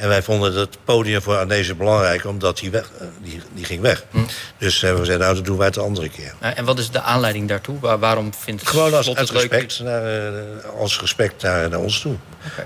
[0.00, 3.80] En wij vonden het podium voor Arnezen belangrijk, omdat hij weg, eh, die, die ging
[3.80, 4.04] weg.
[4.10, 4.18] Hm.
[4.58, 6.34] Dus hebben we gezegd, nou, dat doen wij het de andere keer.
[6.38, 7.80] Eh, En wat is de aanleiding daartoe?
[7.80, 9.28] Waar- waarom vindt Gewoon als, het leuk?
[9.40, 12.14] respect, naar, eh, als respect naar, naar ons toe.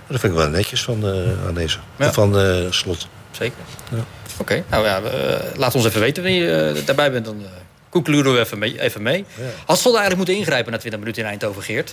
[0.09, 1.81] Dat vind ik wel netjes van uh, Arnezen.
[1.99, 2.13] Ja.
[2.13, 3.07] Van eh, Slot.
[3.31, 3.57] Zeker.
[4.39, 5.01] Oké, nou ja,
[5.57, 7.25] laat ons even weten wanneer je daarbij bent.
[7.25, 7.43] Dan
[7.89, 8.81] concluderen we even mee.
[8.81, 9.25] Even mee.
[9.37, 9.43] Ja.
[9.67, 11.93] Had Slot eigenlijk moeten ingrijpen na 20 minuten in Eindhoven, Geert?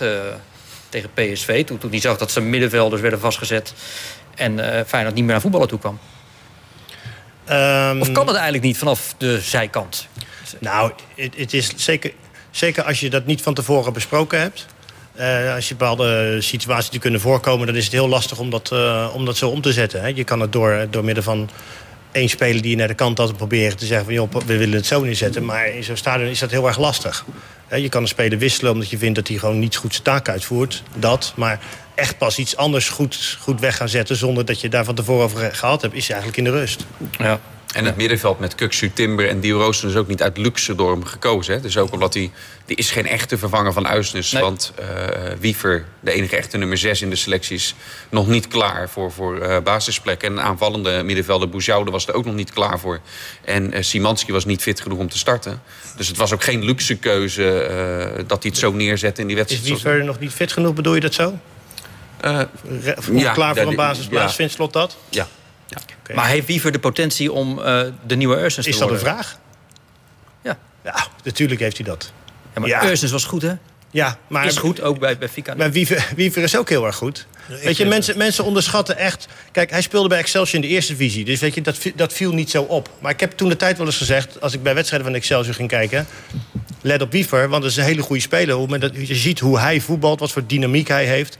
[0.88, 3.72] Tegen PSV, toen, toen hij zag dat zijn middenvelders werden vastgezet...
[4.34, 5.98] en uh, Feyenoord niet meer naar voetballen toe kwam.
[7.50, 10.06] Um, of kan het eigenlijk niet vanaf de zijkant?
[10.58, 12.12] Nou, het, is zeker,
[12.50, 14.66] zeker als je dat niet van tevoren besproken hebt...
[15.20, 17.66] Uh, als je bepaalde situaties die kunnen voorkomen...
[17.66, 20.00] dan is het heel lastig om dat, uh, om dat zo om te zetten.
[20.00, 20.06] Hè.
[20.06, 21.50] Je kan het door, door middel van
[22.12, 23.36] één speler die je naar de kant had...
[23.36, 25.44] proberen te zeggen van, joh, we willen het zo neerzetten.
[25.44, 27.24] Maar in zo'n stadion is dat heel erg lastig.
[27.76, 30.28] Je kan een speler wisselen omdat je vindt dat hij gewoon niet goed zijn taak
[30.28, 30.82] uitvoert.
[30.96, 31.60] Dat, maar
[31.94, 34.16] echt pas iets anders goed, goed weg gaan zetten...
[34.16, 36.84] zonder dat je daar van tevoren over gehad hebt, is eigenlijk in de rust.
[37.18, 37.40] Ja.
[37.72, 40.90] En het middenveld met Kuksu, Timber en Dio Rooster is ook niet uit luxe door
[40.90, 41.54] hem gekozen.
[41.54, 41.60] Hè?
[41.60, 42.30] Dus ook omdat hij...
[42.66, 44.32] Die is geen echte vervanger van Uisnes.
[44.32, 44.42] Nee.
[44.42, 44.86] Want uh,
[45.40, 47.56] Wiever, de enige echte nummer 6 in de selectie...
[47.56, 47.74] is
[48.10, 50.22] nog niet klaar voor, voor uh, basisplek.
[50.22, 53.00] En aanvallende middenvelder Bouzoude was er ook nog niet klaar voor.
[53.44, 55.62] En uh, Simanski was niet fit genoeg om te starten.
[55.96, 59.36] Dus het was ook geen luxe keuze uh, dat hij het zo neerzette in die
[59.36, 59.64] wedstrijd.
[59.64, 61.38] Is Wiever nog niet fit genoeg, bedoel je dat zo?
[62.24, 62.40] Uh,
[63.12, 64.36] ja, klaar voor een basisplaats, ja.
[64.36, 64.96] vindt Slot dat?
[65.08, 65.26] Ja.
[65.66, 65.78] Ja.
[66.02, 66.16] Okay.
[66.16, 69.06] Maar heeft Wiever de potentie om uh, de nieuwe Ursens te Is dat worden?
[69.06, 69.38] een vraag?
[70.42, 70.58] Ja.
[70.84, 72.12] Ja, natuurlijk heeft hij dat.
[72.54, 72.84] Ja, maar ja.
[72.84, 73.54] Ursens was goed, hè?
[73.92, 74.46] Ja, maar...
[74.46, 75.54] Is goed, ook bij, bij Fika.
[75.54, 77.26] Maar Wiever, Wiever is ook heel erg goed.
[77.62, 79.28] weet je, mensen, mensen onderschatten echt...
[79.52, 81.24] Kijk, hij speelde bij Excelsior in de eerste divisie.
[81.24, 82.90] Dus weet je, dat, dat viel niet zo op.
[82.98, 84.40] Maar ik heb toen de tijd wel eens gezegd...
[84.40, 86.06] als ik bij wedstrijden van Excelsior ging kijken...
[86.80, 88.54] let op Wiever, want dat is een hele goede speler.
[88.54, 91.38] Hoe, dat, je ziet hoe hij voetbalt, wat voor dynamiek hij heeft.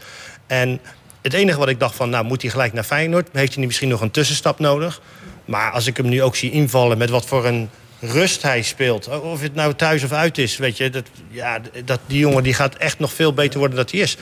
[0.52, 0.80] En
[1.22, 2.10] het enige wat ik dacht van...
[2.10, 3.28] nou, moet hij gelijk naar Feyenoord?
[3.32, 5.00] Heeft hij misschien nog een tussenstap nodig?
[5.44, 9.08] Maar als ik hem nu ook zie invallen met wat voor een rust hij speelt.
[9.20, 10.90] Of het nou thuis of uit is, weet je.
[10.90, 14.16] Dat, ja, dat, die jongen die gaat echt nog veel beter worden dan hij is.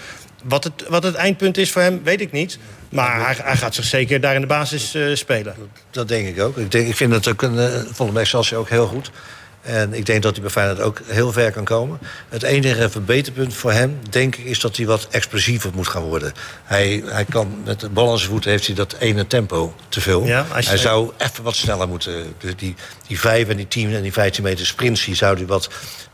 [0.44, 2.58] Wat het, wat het eindpunt is voor hem, weet ik niet.
[2.88, 5.54] Maar hij, hij gaat zich zeker daar in de basis uh, spelen.
[5.90, 6.56] Dat denk ik ook.
[6.56, 9.10] Ik, denk, ik vind het ook een, uh, volgens mij Excelsior ook heel goed.
[9.62, 11.98] En ik denk dat hij bij Feyenoord ook heel ver kan komen.
[12.28, 16.32] Het enige verbeterpunt voor hem, denk ik, is dat hij wat explosiever moet gaan worden.
[16.64, 20.00] Hij, hij kan met de bal aan zijn voeten heeft hij dat ene tempo te
[20.00, 20.24] veel.
[20.24, 22.34] Ja, hij zou even wat sneller moeten.
[22.56, 22.74] Die,
[23.06, 25.68] die 5 en die 10 en die 15 meter sprints, die zou hij wat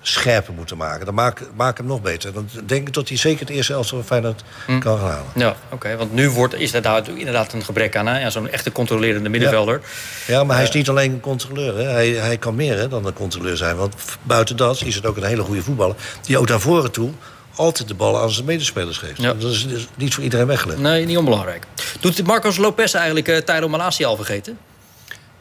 [0.09, 1.07] scherper moeten maken.
[1.07, 2.33] Dan maak, maak hem nog beter.
[2.33, 4.79] Dan denk ik dat hij zeker het eerste elftal van Feyenoord hm.
[4.79, 5.27] kan gaan halen.
[5.35, 5.97] Ja, oké.
[5.97, 8.21] want nu wordt, is dat inderdaad een gebrek aan.
[8.21, 9.81] Ja, Zo'n echte controlerende middenvelder.
[10.27, 11.77] Ja, maar hij is niet alleen een controleur.
[11.77, 11.85] Hè.
[11.85, 13.77] Hij, hij kan meer hè, dan een controleur zijn.
[13.77, 15.97] Want buiten dat is het ook een hele goede voetballer.
[16.23, 17.11] Die ook naar voren toe
[17.57, 19.23] altijd de bal aan zijn medespelers geeft.
[19.23, 19.35] Ja.
[19.35, 20.81] Dat is, niet voor iedereen weggelegd.
[20.81, 21.67] Nee, niet onbelangrijk.
[22.01, 24.59] Doet Marcos Lopez eigenlijk uh, Tyro Malasia al vergeten?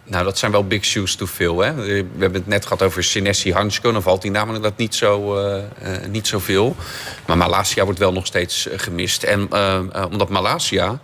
[0.07, 1.55] Nou, dat zijn wel big shoes to fill.
[1.55, 1.73] Hè?
[1.75, 3.91] We hebben het net gehad over Sinesi Hansko.
[3.91, 6.75] Dan valt hij namelijk dat niet zo, uh, uh, niet zoveel.
[7.27, 9.23] Maar Malasia wordt wel nog steeds gemist.
[9.23, 9.49] En
[10.11, 10.99] omdat Malasia...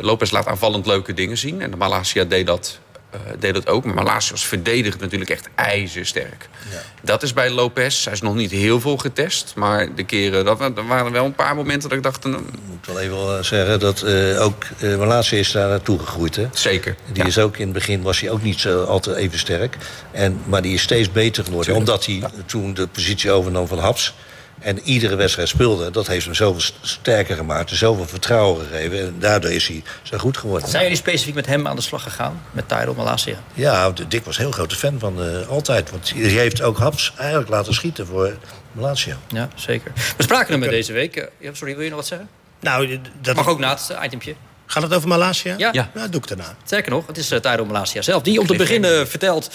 [0.00, 1.62] Lopez laat aanvallend leuke dingen zien.
[1.62, 2.78] En Malasia deed dat
[3.14, 3.84] uh, deed dat ook.
[3.84, 6.48] Maar Malasia was verdedigend natuurlijk echt ijzersterk.
[6.70, 6.82] Ja.
[7.02, 8.04] Dat is bij Lopez.
[8.04, 9.52] Hij is nog niet heel veel getest.
[9.56, 12.24] Maar de keren, dat, er waren wel een paar momenten dat ik dacht...
[12.24, 15.98] Nou, ik moet wel even eh, zeggen dat uh, ook uh, Malasia is daar naartoe
[15.98, 16.36] gegroeid.
[16.36, 16.48] Hè?
[16.52, 16.96] Zeker.
[17.12, 19.76] Die is ook in het begin was hij ook niet zo altijd even sterk.
[20.12, 21.74] En, maar die is steeds beter geworden.
[21.74, 24.14] Omdat hij toen de positie overnam van Haps
[24.60, 25.90] en iedere wedstrijd speelde.
[25.90, 27.70] Dat heeft hem zoveel sterker gemaakt.
[27.70, 28.98] Zoveel vertrouwen gegeven.
[28.98, 30.68] En daardoor is hij zo goed geworden.
[30.68, 32.42] Zijn jullie specifiek met hem aan de slag gegaan?
[32.50, 33.36] Met Tyrell Malasia?
[33.54, 35.90] Ja, Dick was een heel grote fan van uh, altijd.
[35.90, 38.36] Want hij heeft ook Haps eigenlijk laten schieten voor
[38.72, 39.16] Malasia.
[39.28, 39.92] Ja, zeker.
[40.16, 41.16] We spraken hem met deze week.
[41.16, 42.28] Uh, sorry, wil je nog wat zeggen?
[42.60, 44.34] Nou, dat mag ook na het itempje.
[44.66, 45.54] Gaat het over Malasia?
[45.58, 45.68] Ja.
[45.72, 45.90] ja.
[45.94, 46.56] Nou, doe ik daarna.
[46.64, 48.22] Zeker nog, het is uh, Tyrell Malasia zelf.
[48.22, 49.50] Die om te beginnen vertelt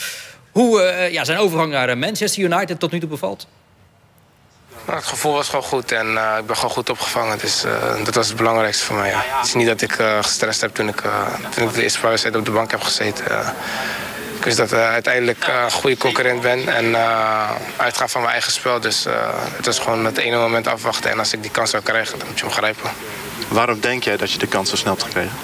[0.51, 3.47] hoe uh, ja, zijn overgang naar Manchester United tot nu toe bevalt.
[4.85, 7.37] Nou, het gevoel was gewoon goed en uh, ik ben gewoon goed opgevangen.
[7.37, 9.09] Dus uh, dat was het belangrijkste voor mij.
[9.09, 9.23] Ja.
[9.25, 11.01] Het is niet dat ik uh, gestrest heb toen ik,
[11.49, 13.25] toen ik de eerste wedstrijd op de bank heb gezeten.
[14.37, 16.95] ik wist dat ik uiteindelijk een goede concurrent ben en
[17.75, 18.79] uitgaan van mijn eigen spel.
[18.79, 19.05] Dus
[19.55, 21.11] het was gewoon het ene moment afwachten.
[21.11, 22.89] En als ik die kans zou krijgen, dan moet je hem grijpen.
[23.47, 25.37] Waarom denk jij dat je de kans zo snel hebt gekregen?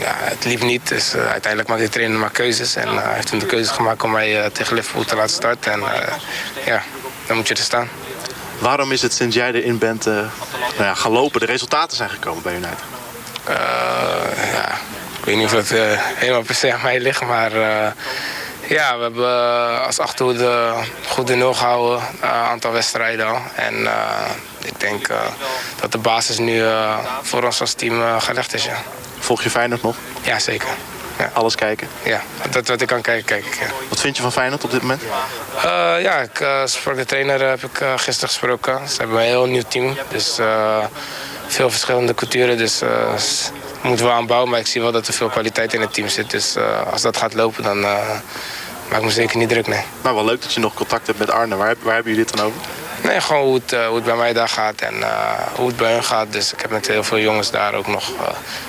[0.00, 0.88] ja, het liep niet.
[0.88, 2.76] Dus uiteindelijk maakt de trainer maar keuzes.
[2.76, 5.72] En hij heeft toen de keuze gemaakt om mij tegen Liverpool te laten starten.
[5.72, 5.82] En
[6.64, 6.82] ja,
[7.26, 7.88] dan moet je er staan.
[8.58, 10.30] Waarom is het sinds jij erin bent uh, nou
[10.78, 12.78] ja, gaan lopen, de resultaten zijn gekomen bij United?
[13.48, 13.54] Uh,
[14.52, 14.72] ja,
[15.18, 17.52] ik weet niet of het uh, helemaal per se aan mij ligt, maar
[18.68, 20.74] ja, we hebben als achterhoede
[21.08, 23.40] goed de nul gehouden, een aantal wedstrijden al.
[23.54, 23.88] En
[24.62, 25.08] ik denk
[25.80, 26.62] dat de basis nu
[27.22, 28.64] voor ons als team gelegd is.
[28.64, 28.82] Ja.
[29.18, 29.96] Volg je Feyenoord nog?
[30.22, 30.68] Ja, zeker.
[31.18, 31.30] Ja.
[31.32, 31.88] Alles kijken?
[32.02, 33.54] Ja, dat wat ik kan kijken, kijk ik.
[33.54, 33.66] Ja.
[33.88, 35.02] Wat vind je van Feyenoord op dit moment?
[35.56, 35.62] Uh,
[36.02, 38.88] ja, ik uh, sprak de trainer heb ik uh, gisteren gesproken.
[38.88, 39.96] Ze hebben een heel nieuw team.
[40.08, 40.38] Dus
[41.46, 42.56] veel verschillende culturen.
[42.58, 42.82] Dus
[43.82, 44.50] moeten we aanbouwen.
[44.50, 46.30] Maar ik zie wel dat er veel kwaliteit in het team zit.
[46.30, 46.56] Dus
[46.90, 49.66] als dat gaat lopen, dan maak ik me zeker niet druk.
[49.66, 49.84] Nee.
[50.02, 51.56] Nou, wel leuk dat je nog contact hebt met Arne.
[51.56, 52.60] Waar, waar hebben jullie dit dan over?
[53.02, 54.94] Nee, gewoon hoe het, hoe het bij mij daar gaat en
[55.54, 56.32] hoe het bij hun gaat.
[56.32, 58.10] Dus ik heb met heel veel jongens daar ook nog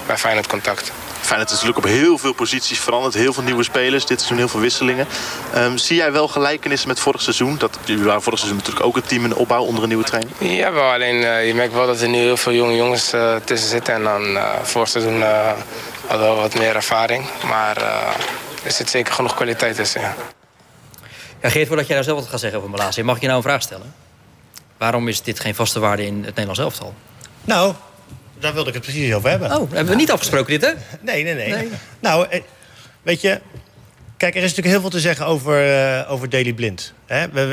[0.05, 0.91] bij Feyenoord contact.
[1.27, 3.13] Feyenoord is natuurlijk op heel veel posities veranderd.
[3.13, 4.05] Heel veel nieuwe spelers.
[4.05, 5.07] Dit seizoen heel veel wisselingen.
[5.55, 7.57] Um, zie jij wel gelijkenissen met vorig seizoen?
[7.57, 10.03] Dat, jullie waren vorig seizoen natuurlijk ook een team in de opbouw onder een nieuwe
[10.03, 10.31] trainer.
[10.39, 10.91] Ja, wel.
[10.91, 13.93] Alleen uh, je merkt wel dat er nu heel veel jonge jongens uh, tussen zitten.
[13.93, 15.23] En dan uh, vorig seizoen
[16.07, 17.25] hadden we wat meer ervaring.
[17.45, 17.77] Maar
[18.63, 20.01] er zit zeker genoeg kwaliteit tussen.
[20.01, 20.15] Ja.
[21.41, 23.39] Ja, Geert, voordat jij daar zelf wat gaat zeggen over Malaysia, mag ik je nou
[23.39, 23.93] een vraag stellen?
[24.77, 26.93] Waarom is dit geen vaste waarde in het Nederlands elftal?
[27.43, 27.73] Nou,
[28.39, 29.51] daar wilde ik het precies over hebben.
[29.51, 30.71] Oh, hebben we niet afgesproken dit, hè?
[31.01, 31.49] Nee, nee, nee.
[31.49, 31.69] nee.
[31.99, 32.41] Nou, eh,
[33.01, 33.41] weet je...
[34.17, 36.93] Kijk, er is natuurlijk heel veel te zeggen over, uh, over Daley Blind.
[37.05, 37.29] Hè?
[37.29, 37.47] We, uh,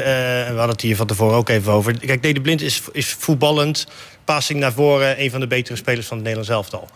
[0.50, 1.98] we, hadden het hier van tevoren ook even over.
[1.98, 3.86] Kijk, Daley Blind is, is voetballend.
[4.24, 5.20] Passing naar voren.
[5.22, 6.88] Een van de betere spelers van het Nederlands elftal.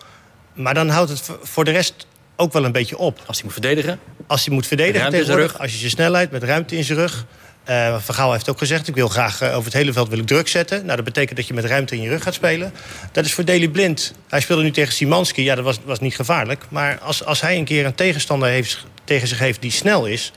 [0.52, 3.20] Maar dan houdt het voor de rest ook wel een beetje op.
[3.26, 3.98] Als hij moet verdedigen?
[4.26, 5.58] Als hij moet verdedigen tegenwoordig.
[5.58, 7.24] Als je zijn snelheid met ruimte in zijn rug.
[7.70, 10.18] Uh, Van Gaal heeft ook gezegd, ik wil graag uh, over het hele veld wil
[10.18, 10.84] ik druk zetten.
[10.84, 12.72] Nou, dat betekent dat je met ruimte in je rug gaat spelen.
[13.12, 14.14] Dat is voor Daley Blind.
[14.28, 15.42] Hij speelde nu tegen Simanski.
[15.42, 16.64] Ja, dat was, was niet gevaarlijk.
[16.68, 20.32] Maar als, als hij een keer een tegenstander heeft, tegen zich heeft die snel is...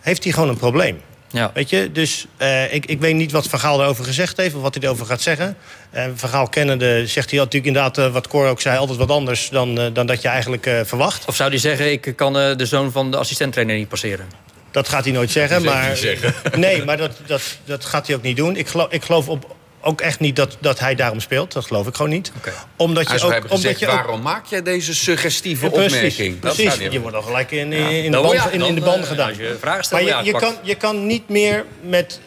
[0.00, 1.00] heeft hij gewoon een probleem.
[1.30, 1.50] Ja.
[1.54, 4.54] Weet je, dus eh, ik, ik weet niet wat Van Gaal erover gezegd heeft...
[4.54, 5.56] of wat hij erover gaat zeggen.
[5.94, 8.12] Uh, van Gaal kennende zegt hij natuurlijk inderdaad...
[8.12, 11.24] Wat Cor ook zei, altijd wat anders dan, dan dat je eigenlijk verwacht.
[11.24, 14.43] Of zou hij zeggen, ik kan de zoon van de assistenttrainer niet passeren?
[14.74, 15.62] Dat gaat hij nooit zeggen.
[15.62, 16.34] Dat maar, zeggen.
[16.60, 18.56] Nee, maar dat, dat, dat gaat hij ook niet doen.
[18.56, 21.52] Ik geloof, ik geloof op, ook echt niet dat, dat hij daarom speelt.
[21.52, 22.32] Dat geloof ik gewoon niet.
[22.36, 22.52] Okay.
[22.76, 26.40] Omdat je ook, omdat je ook, waarom maak jij deze suggestieve Ja, precies, opmerking?
[26.40, 27.88] Dat Precies, je wordt al gelijk in, Ja.
[27.88, 29.36] in, in, de, moet band, je- in, in de dan, band eh, gedaan.
[29.36, 30.40] je vragen stelt, maar je, ja, je, pak.
[30.40, 32.20] kan, je kan niet meer met...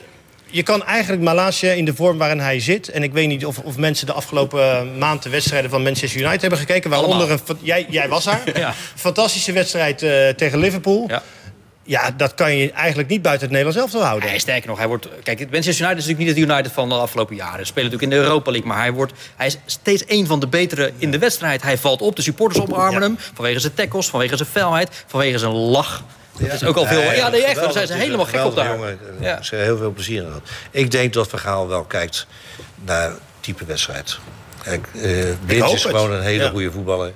[0.50, 2.90] Je kan eigenlijk Malasia in de vorm waarin hij zit...
[2.90, 6.42] en ik weet niet of, of mensen de afgelopen maand de wedstrijden van Manchester United
[6.42, 6.90] hebben gekeken...
[6.90, 7.38] waaronder Allemaal.
[7.38, 8.42] een, fa- jij, jij was daar.
[8.60, 8.74] Ja.
[8.96, 11.10] Fantastische wedstrijd eh, tegen Liverpool.
[11.88, 12.02] Ja.
[12.06, 14.30] Ja, dat kan je eigenlijk niet buiten het Nederlands elftal houden.
[14.30, 15.08] Nee, sterker nog, hij wordt.
[15.24, 17.60] Kijk, het Manchester United is natuurlijk niet het United van de afgelopen jaren.
[17.60, 20.40] Ze spelen natuurlijk in de Europa League, maar hij, wordt, hij is steeds een van
[20.40, 21.62] de betere in de wedstrijd.
[21.62, 23.08] Hij valt op, de supporters omarmen Ja.
[23.08, 26.04] hem vanwege zijn tackles, vanwege zijn felheid, vanwege zijn lach.
[26.40, 27.02] Dat is ook al veel.
[27.14, 27.56] Ja, nee, echt.
[27.62, 28.74] Daar zijn ze helemaal gek op daar.
[28.76, 29.42] Jongen, Ja.
[29.42, 30.42] Ze hebben heel veel plezier in gehad.
[30.72, 32.28] Ik denk dat Vergaal wel kijkt
[32.86, 34.18] naar type wedstrijd.
[34.64, 35.82] Kijk, eh is het.
[35.82, 36.50] gewoon een hele Ja.
[36.50, 37.12] goede voetballer.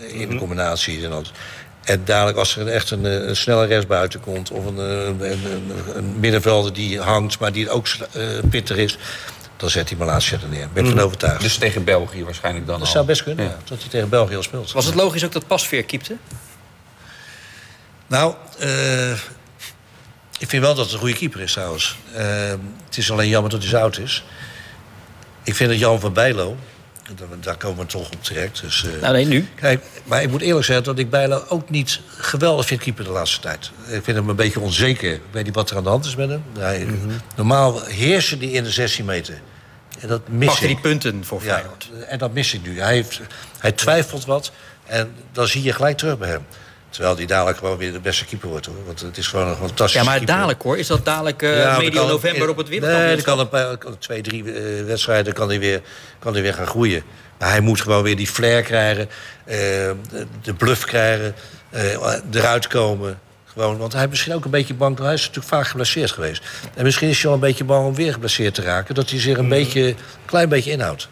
[0.00, 1.30] eh, In de combinaties en dat.
[1.84, 4.50] En dadelijk als er echt een, eh, een snelle rechtsbuiten komt...
[4.50, 8.98] of een, eh, een, een, een middenvelder die hangt, maar die ook eh, pittig is...
[9.56, 10.68] dan zet hij Malasia er neer.
[10.72, 11.40] Ben ik van overtuigd.
[11.40, 12.92] Dus tegen België waarschijnlijk dan dat al.
[12.92, 13.50] zou best kunnen, Ja.
[13.50, 14.72] ja, dat hij tegen België al speelt.
[14.72, 16.16] Was het logisch ook dat Pasveer keepte?
[18.06, 19.10] Nou, eh,
[20.38, 21.96] ik vind wel dat het een goede keeper is trouwens.
[22.84, 24.24] Het is alleen jammer dat hij oud is.
[25.42, 26.56] Ik vind dat Jan van Bijlo...
[27.40, 28.60] daar- komen we toch op terecht.
[28.60, 29.48] Dus, eh, Nou, nee, nu.
[29.54, 33.10] Kijk, maar ik moet eerlijk zeggen dat ik Bijlo ook niet geweldig vind keeper de
[33.10, 33.70] laatste tijd.
[33.86, 35.12] Ik vind hem een beetje onzeker.
[35.12, 36.42] Ik weet niet wat er aan de hand is met hem.
[36.58, 36.86] Hij,
[37.36, 39.40] Normaal heersen die in de 16 meter.
[40.00, 40.68] En dat mis Pakte ik.
[40.68, 41.88] die punten voor Ja, Feyenoord.
[42.08, 42.80] en dat mis ik nu.
[42.80, 43.20] Hij, heeft,
[43.58, 44.52] hij twijfelt wat
[44.86, 46.46] en dan zie je gelijk terug bij hem.
[46.94, 48.66] Terwijl hij dadelijk gewoon weer de beste keeper wordt.
[48.66, 48.84] Hoor.
[48.86, 50.34] Want het is gewoon een fantastische Ja, maar keeper.
[50.34, 50.78] dadelijk hoor.
[50.78, 53.36] Is dat dadelijk eh, Ja, maar medio november op het Nee, wereldkampioenschap?
[53.36, 55.80] dan kan een paar, twee, drie eh, wedstrijden kan hij, weer,
[56.18, 57.02] kan hij weer gaan groeien.
[57.38, 59.08] Maar hij moet gewoon weer die flair krijgen,
[59.44, 59.56] eh,
[60.42, 61.34] de, bluff krijgen,
[61.70, 63.18] eh, eruit komen.
[63.44, 64.98] Gewoon, want hij is misschien ook een beetje bang.
[64.98, 66.42] Hij is natuurlijk vaak geblesseerd geweest.
[66.74, 68.94] En misschien is hij wel een beetje bang om weer geblesseerd te raken.
[68.94, 71.08] Dat hij zich een beetje, een klein beetje inhoudt.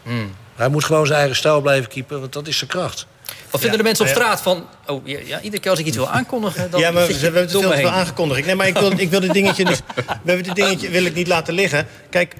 [0.57, 3.07] Hij moet gewoon zijn eigen stijl blijven keepen, want dat is zijn kracht.
[3.52, 4.66] Wat vinden de mensen op straat van...
[4.86, 6.70] Oh, ja, iedere keer als ik iets wil aankondigen...
[6.70, 8.46] Dan ja, maar we hebben het veel aangekondigd.
[8.46, 9.82] Nee, maar ik wil, ik wil dit dingetje niet...
[9.96, 11.86] We hebben dit dingetje wil ik niet laten liggen.
[12.10, 12.34] Kijk,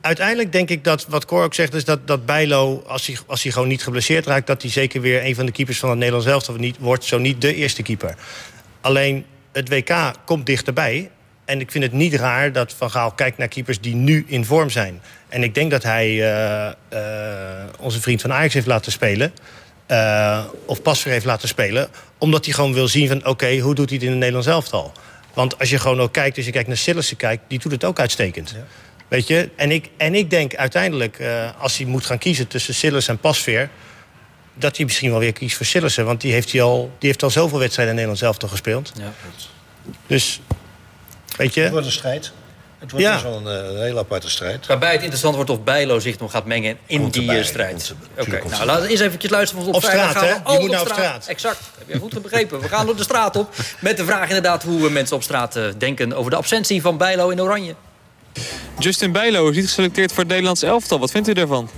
[0.00, 1.74] uiteindelijk denk ik dat wat Cor ook zegt...
[1.74, 4.46] is dat, dat Bijlo, als hij, als hij gewoon niet geblesseerd raakt...
[4.46, 7.04] dat hij zeker weer een van de keepers van het Nederlands elftal niet, wordt.
[7.04, 8.14] Zo niet de eerste keeper.
[8.80, 11.10] Alleen het WK komt dichterbij.
[11.44, 14.44] En ik vind het niet raar dat Van Gaal kijkt naar keepers die nu in
[14.44, 15.00] vorm zijn.
[15.28, 19.32] En ik denk dat hij eh, eh, onze vriend van Ajax heeft laten spelen.
[19.88, 21.88] Eh, of Pasveer heeft laten spelen.
[22.18, 24.92] Omdat hij gewoon wil zien van oké, hoe doet hij het in het Nederlands elftal?
[25.34, 27.42] Want als je gewoon ook kijkt, als je kijkt naar Sillissen kijkt...
[27.48, 28.54] die doet het ook uitstekend.
[29.08, 29.50] Weet je?
[29.56, 33.18] En ik, en ik denk uiteindelijk, eh, als hij moet gaan kiezen tussen Sillis en
[33.18, 33.70] Pasveer...
[34.54, 36.04] dat hij misschien wel weer kiest voor Sillissen.
[36.04, 38.92] Want die heeft, hij al, die heeft al zoveel wedstrijden in het Nederlands elftal gespeeld.
[38.96, 39.12] Ja.
[40.06, 40.40] Dus,
[41.36, 41.70] weet Het je...
[41.70, 42.32] wordt een strijd.
[42.78, 43.12] Het wordt Ja.
[43.12, 44.66] dus wel een, eh, een hele aparte strijd.
[44.66, 47.94] Waarbij het interessant wordt of Bijlo zich nog gaat mengen in Komt die erbij, strijd.
[48.18, 49.66] Oké, nou laten we eens eventjes luisteren.
[49.66, 50.34] Op, Op straat, gaan we hè?
[50.34, 51.26] Je al moet nou op straat.
[51.26, 52.60] Exact, heb je goed begrepen.
[52.60, 54.62] We gaan door de straat op met de vraag inderdaad...
[54.62, 57.74] hoe mensen op straat eh, denken over de absentie van Bijlo in Oranje.
[58.78, 60.98] Justin Bijlo is niet geselecteerd voor het Nederlands elftal.
[60.98, 61.70] Wat vindt u daarvan?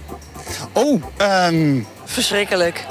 [0.73, 2.85] Oh, ehm, Verschrikkelijk.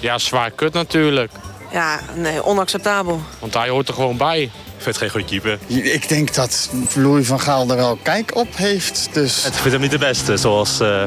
[0.00, 1.32] Ja, zwaar kut natuurlijk.
[1.72, 3.20] Ja, nee, onacceptabel.
[3.38, 4.50] Want hij hoort er gewoon bij.
[4.76, 5.58] Ik vind het geen goede keeper.
[5.94, 9.08] ik denk dat Louis van Gaal er wel kijk op heeft.
[9.12, 11.04] Dus Ik vind hem niet de beste, zoals eh,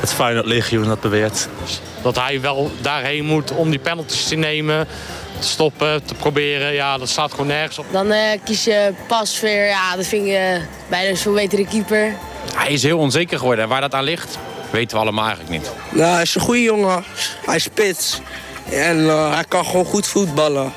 [0.00, 1.48] het Feyenoord Legioen dat beweert.
[2.02, 4.86] Dat hij wel daarheen moet om die penalties te nemen,
[5.38, 6.72] te stoppen, te proberen.
[6.72, 7.86] Ja, dat staat gewoon nergens op.
[7.92, 9.66] Dan eh, kies je Pasveer.
[9.66, 12.14] Ja, dat vind ik eh, bijna zo'n betere keeper.
[12.54, 13.64] Hij is heel onzeker geworden.
[13.64, 14.38] En waar dat aan ligt,
[14.70, 15.70] weten we allemaal eigenlijk niet.
[15.90, 17.04] Nou, hij is een goede jongen.
[17.46, 18.20] Hij is spits.
[18.70, 20.72] En eh, hij kan gewoon goed voetballen.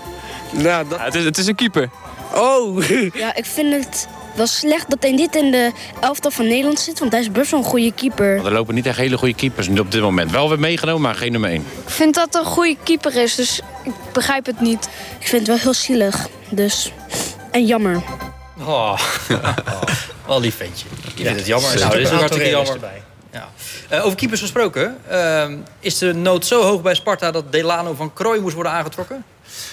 [0.52, 1.00] Nou, dat...
[1.00, 1.90] het, is, het is een keeper.
[2.34, 2.84] Oh!
[3.14, 7.00] Ja, ik vind het wel slecht dat hij niet in de elftal van Nederland zit.
[7.00, 8.34] Want hij is best wel een goede keeper.
[8.36, 10.32] Want er lopen niet echt hele goede keepers nu op dit moment.
[10.32, 11.60] Wel weer meegenomen, maar geen nummer 1.
[11.86, 14.90] Ik vind dat een goede keeper is, dus ik begrijp het niet.
[15.20, 16.92] Ik vind het wel heel zielig, dus...
[17.52, 18.02] En jammer.
[18.60, 19.00] Oh,
[20.28, 20.86] wel lief ventje.
[21.16, 21.72] Je vindt het jammer.
[21.72, 22.74] Er Nou, dit is een ook hartstikke jammer.
[22.74, 23.02] erbij.
[23.38, 23.50] Ja.
[23.90, 24.98] Eh, over keepers gesproken.
[25.10, 29.24] ehm, is de nood zo hoog bij Sparta dat Delano van Krooi moest worden aangetrokken?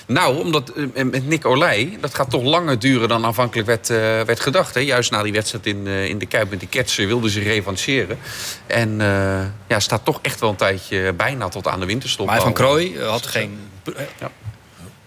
[0.07, 3.97] Nou, omdat eh, met Nick Olij, dat gaat toch langer duren dan aanvankelijk werd, eh,
[4.21, 4.75] werd gedacht.
[4.75, 4.81] Hè?
[4.81, 8.19] Juist na die wedstrijd in, in de Kuip met die ketsen wilden ze revancheren.
[8.67, 8.97] En
[9.67, 12.27] ja, staat toch echt wel een tijdje bijna tot aan de winterstop.
[12.27, 12.53] Maar Van.
[12.53, 13.59] Krooi had geen...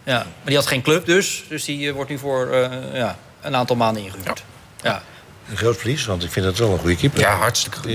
[0.03, 1.43] Ja, maar die had geen club dus.
[1.49, 4.43] Dus die wordt nu voor ja, een aantal maanden ingehuurd.
[4.81, 5.03] Ja.
[5.49, 7.19] Een groot verlies, want ik vind het wel een goede keeper.
[7.19, 7.91] Ja, hartstikke goed.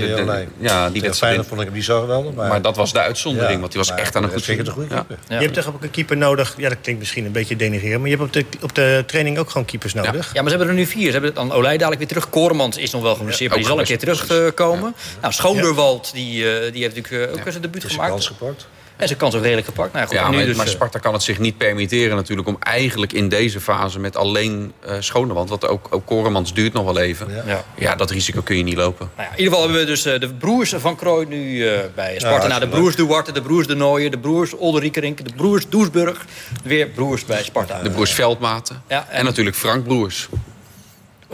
[0.59, 2.33] Ja, die wedstrijd- vond ik hem niet zo geweldig.
[2.33, 4.57] Maar, Maar dat was de uitzondering, Ja, want die was echt aan een dat goed
[4.57, 5.17] een goede keeper.
[5.27, 6.53] Je hebt toch ook een keeper nodig.
[6.57, 7.99] Ja, dat klinkt misschien een beetje denigrerend.
[8.01, 10.33] Maar je hebt op de, op de training ook gewoon keepers nodig.
[10.33, 11.05] Ja, maar ze hebben er nu vier.
[11.05, 12.29] Ze hebben dan Olij dadelijk weer terug.
[12.29, 14.95] Koremans is nog wel geblesseerd, maar die zal een keer terugkomen.
[15.21, 18.09] Nou, Schoonderwald, die, eh, die heeft natuurlijk eh, ook zijn debuut gemaakt.
[18.09, 18.67] kans gepakt.
[18.97, 19.93] En zijn kans ook redelijk gepakt.
[19.93, 22.15] Nou, goed, Ja, en nu maar, dus, maar eh, Sparta kan het zich niet permitteren
[22.15, 22.47] natuurlijk...
[22.47, 25.49] om eigenlijk in deze fase met alleen eh Schonewand...
[25.49, 27.27] want ook, ook Koremans duurt nog wel even.
[27.45, 27.63] Ja.
[27.75, 27.95] Ja.
[27.95, 29.09] dat risico kun je niet lopen.
[29.15, 31.79] Nou ja, in ieder geval hebben we dus eh, de broers van Krooi nu eh,
[31.95, 32.47] bij Sparta.
[32.47, 36.25] nou, de broers Duarte, de broers De Nooijen, de broers Olderiekerink, de broers Doesburg.
[36.63, 37.81] Weer broers bij Sparta.
[37.81, 38.83] De broers Veldmaten.
[38.87, 39.25] Ja, en...
[39.25, 40.29] natuurlijk Frank Broers.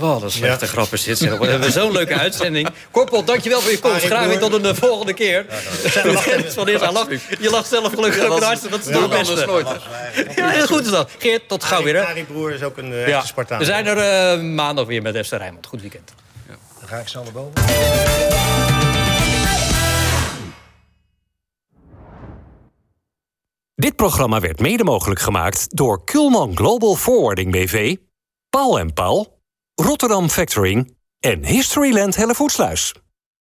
[0.01, 1.19] Oh, dat is slechte grap is dit.
[1.19, 2.69] We hebben zo'n leuke uitzending.
[2.91, 4.05] Korpel, dankjewel voor je komst.
[4.05, 5.45] Graag weer tot een eh, volgende keer.
[6.93, 8.77] Lacht- Je lacht zelf gelukkig ook een hartstikke.
[8.77, 10.35] Dat is toch het beste.
[10.35, 11.09] Ja, heel goed is dat.
[11.17, 12.05] Geert, tot gauw weer.
[12.05, 13.15] Arie Broer is ook een eh, Ja.
[13.15, 13.59] echte Spartaan.
[13.59, 15.65] We zijn er eh, maandag weer met FC Rijnmond.
[15.65, 16.13] Goed weekend.
[16.79, 17.53] Dan ga ik snel naar boven.
[23.75, 27.95] Dit programma werd mede mogelijk gemaakt door Kulman Global Forwarding BV,
[28.49, 29.38] Paul en Paul,
[29.81, 32.93] Rotterdam Factoring en Historyland Hellevoetsluis.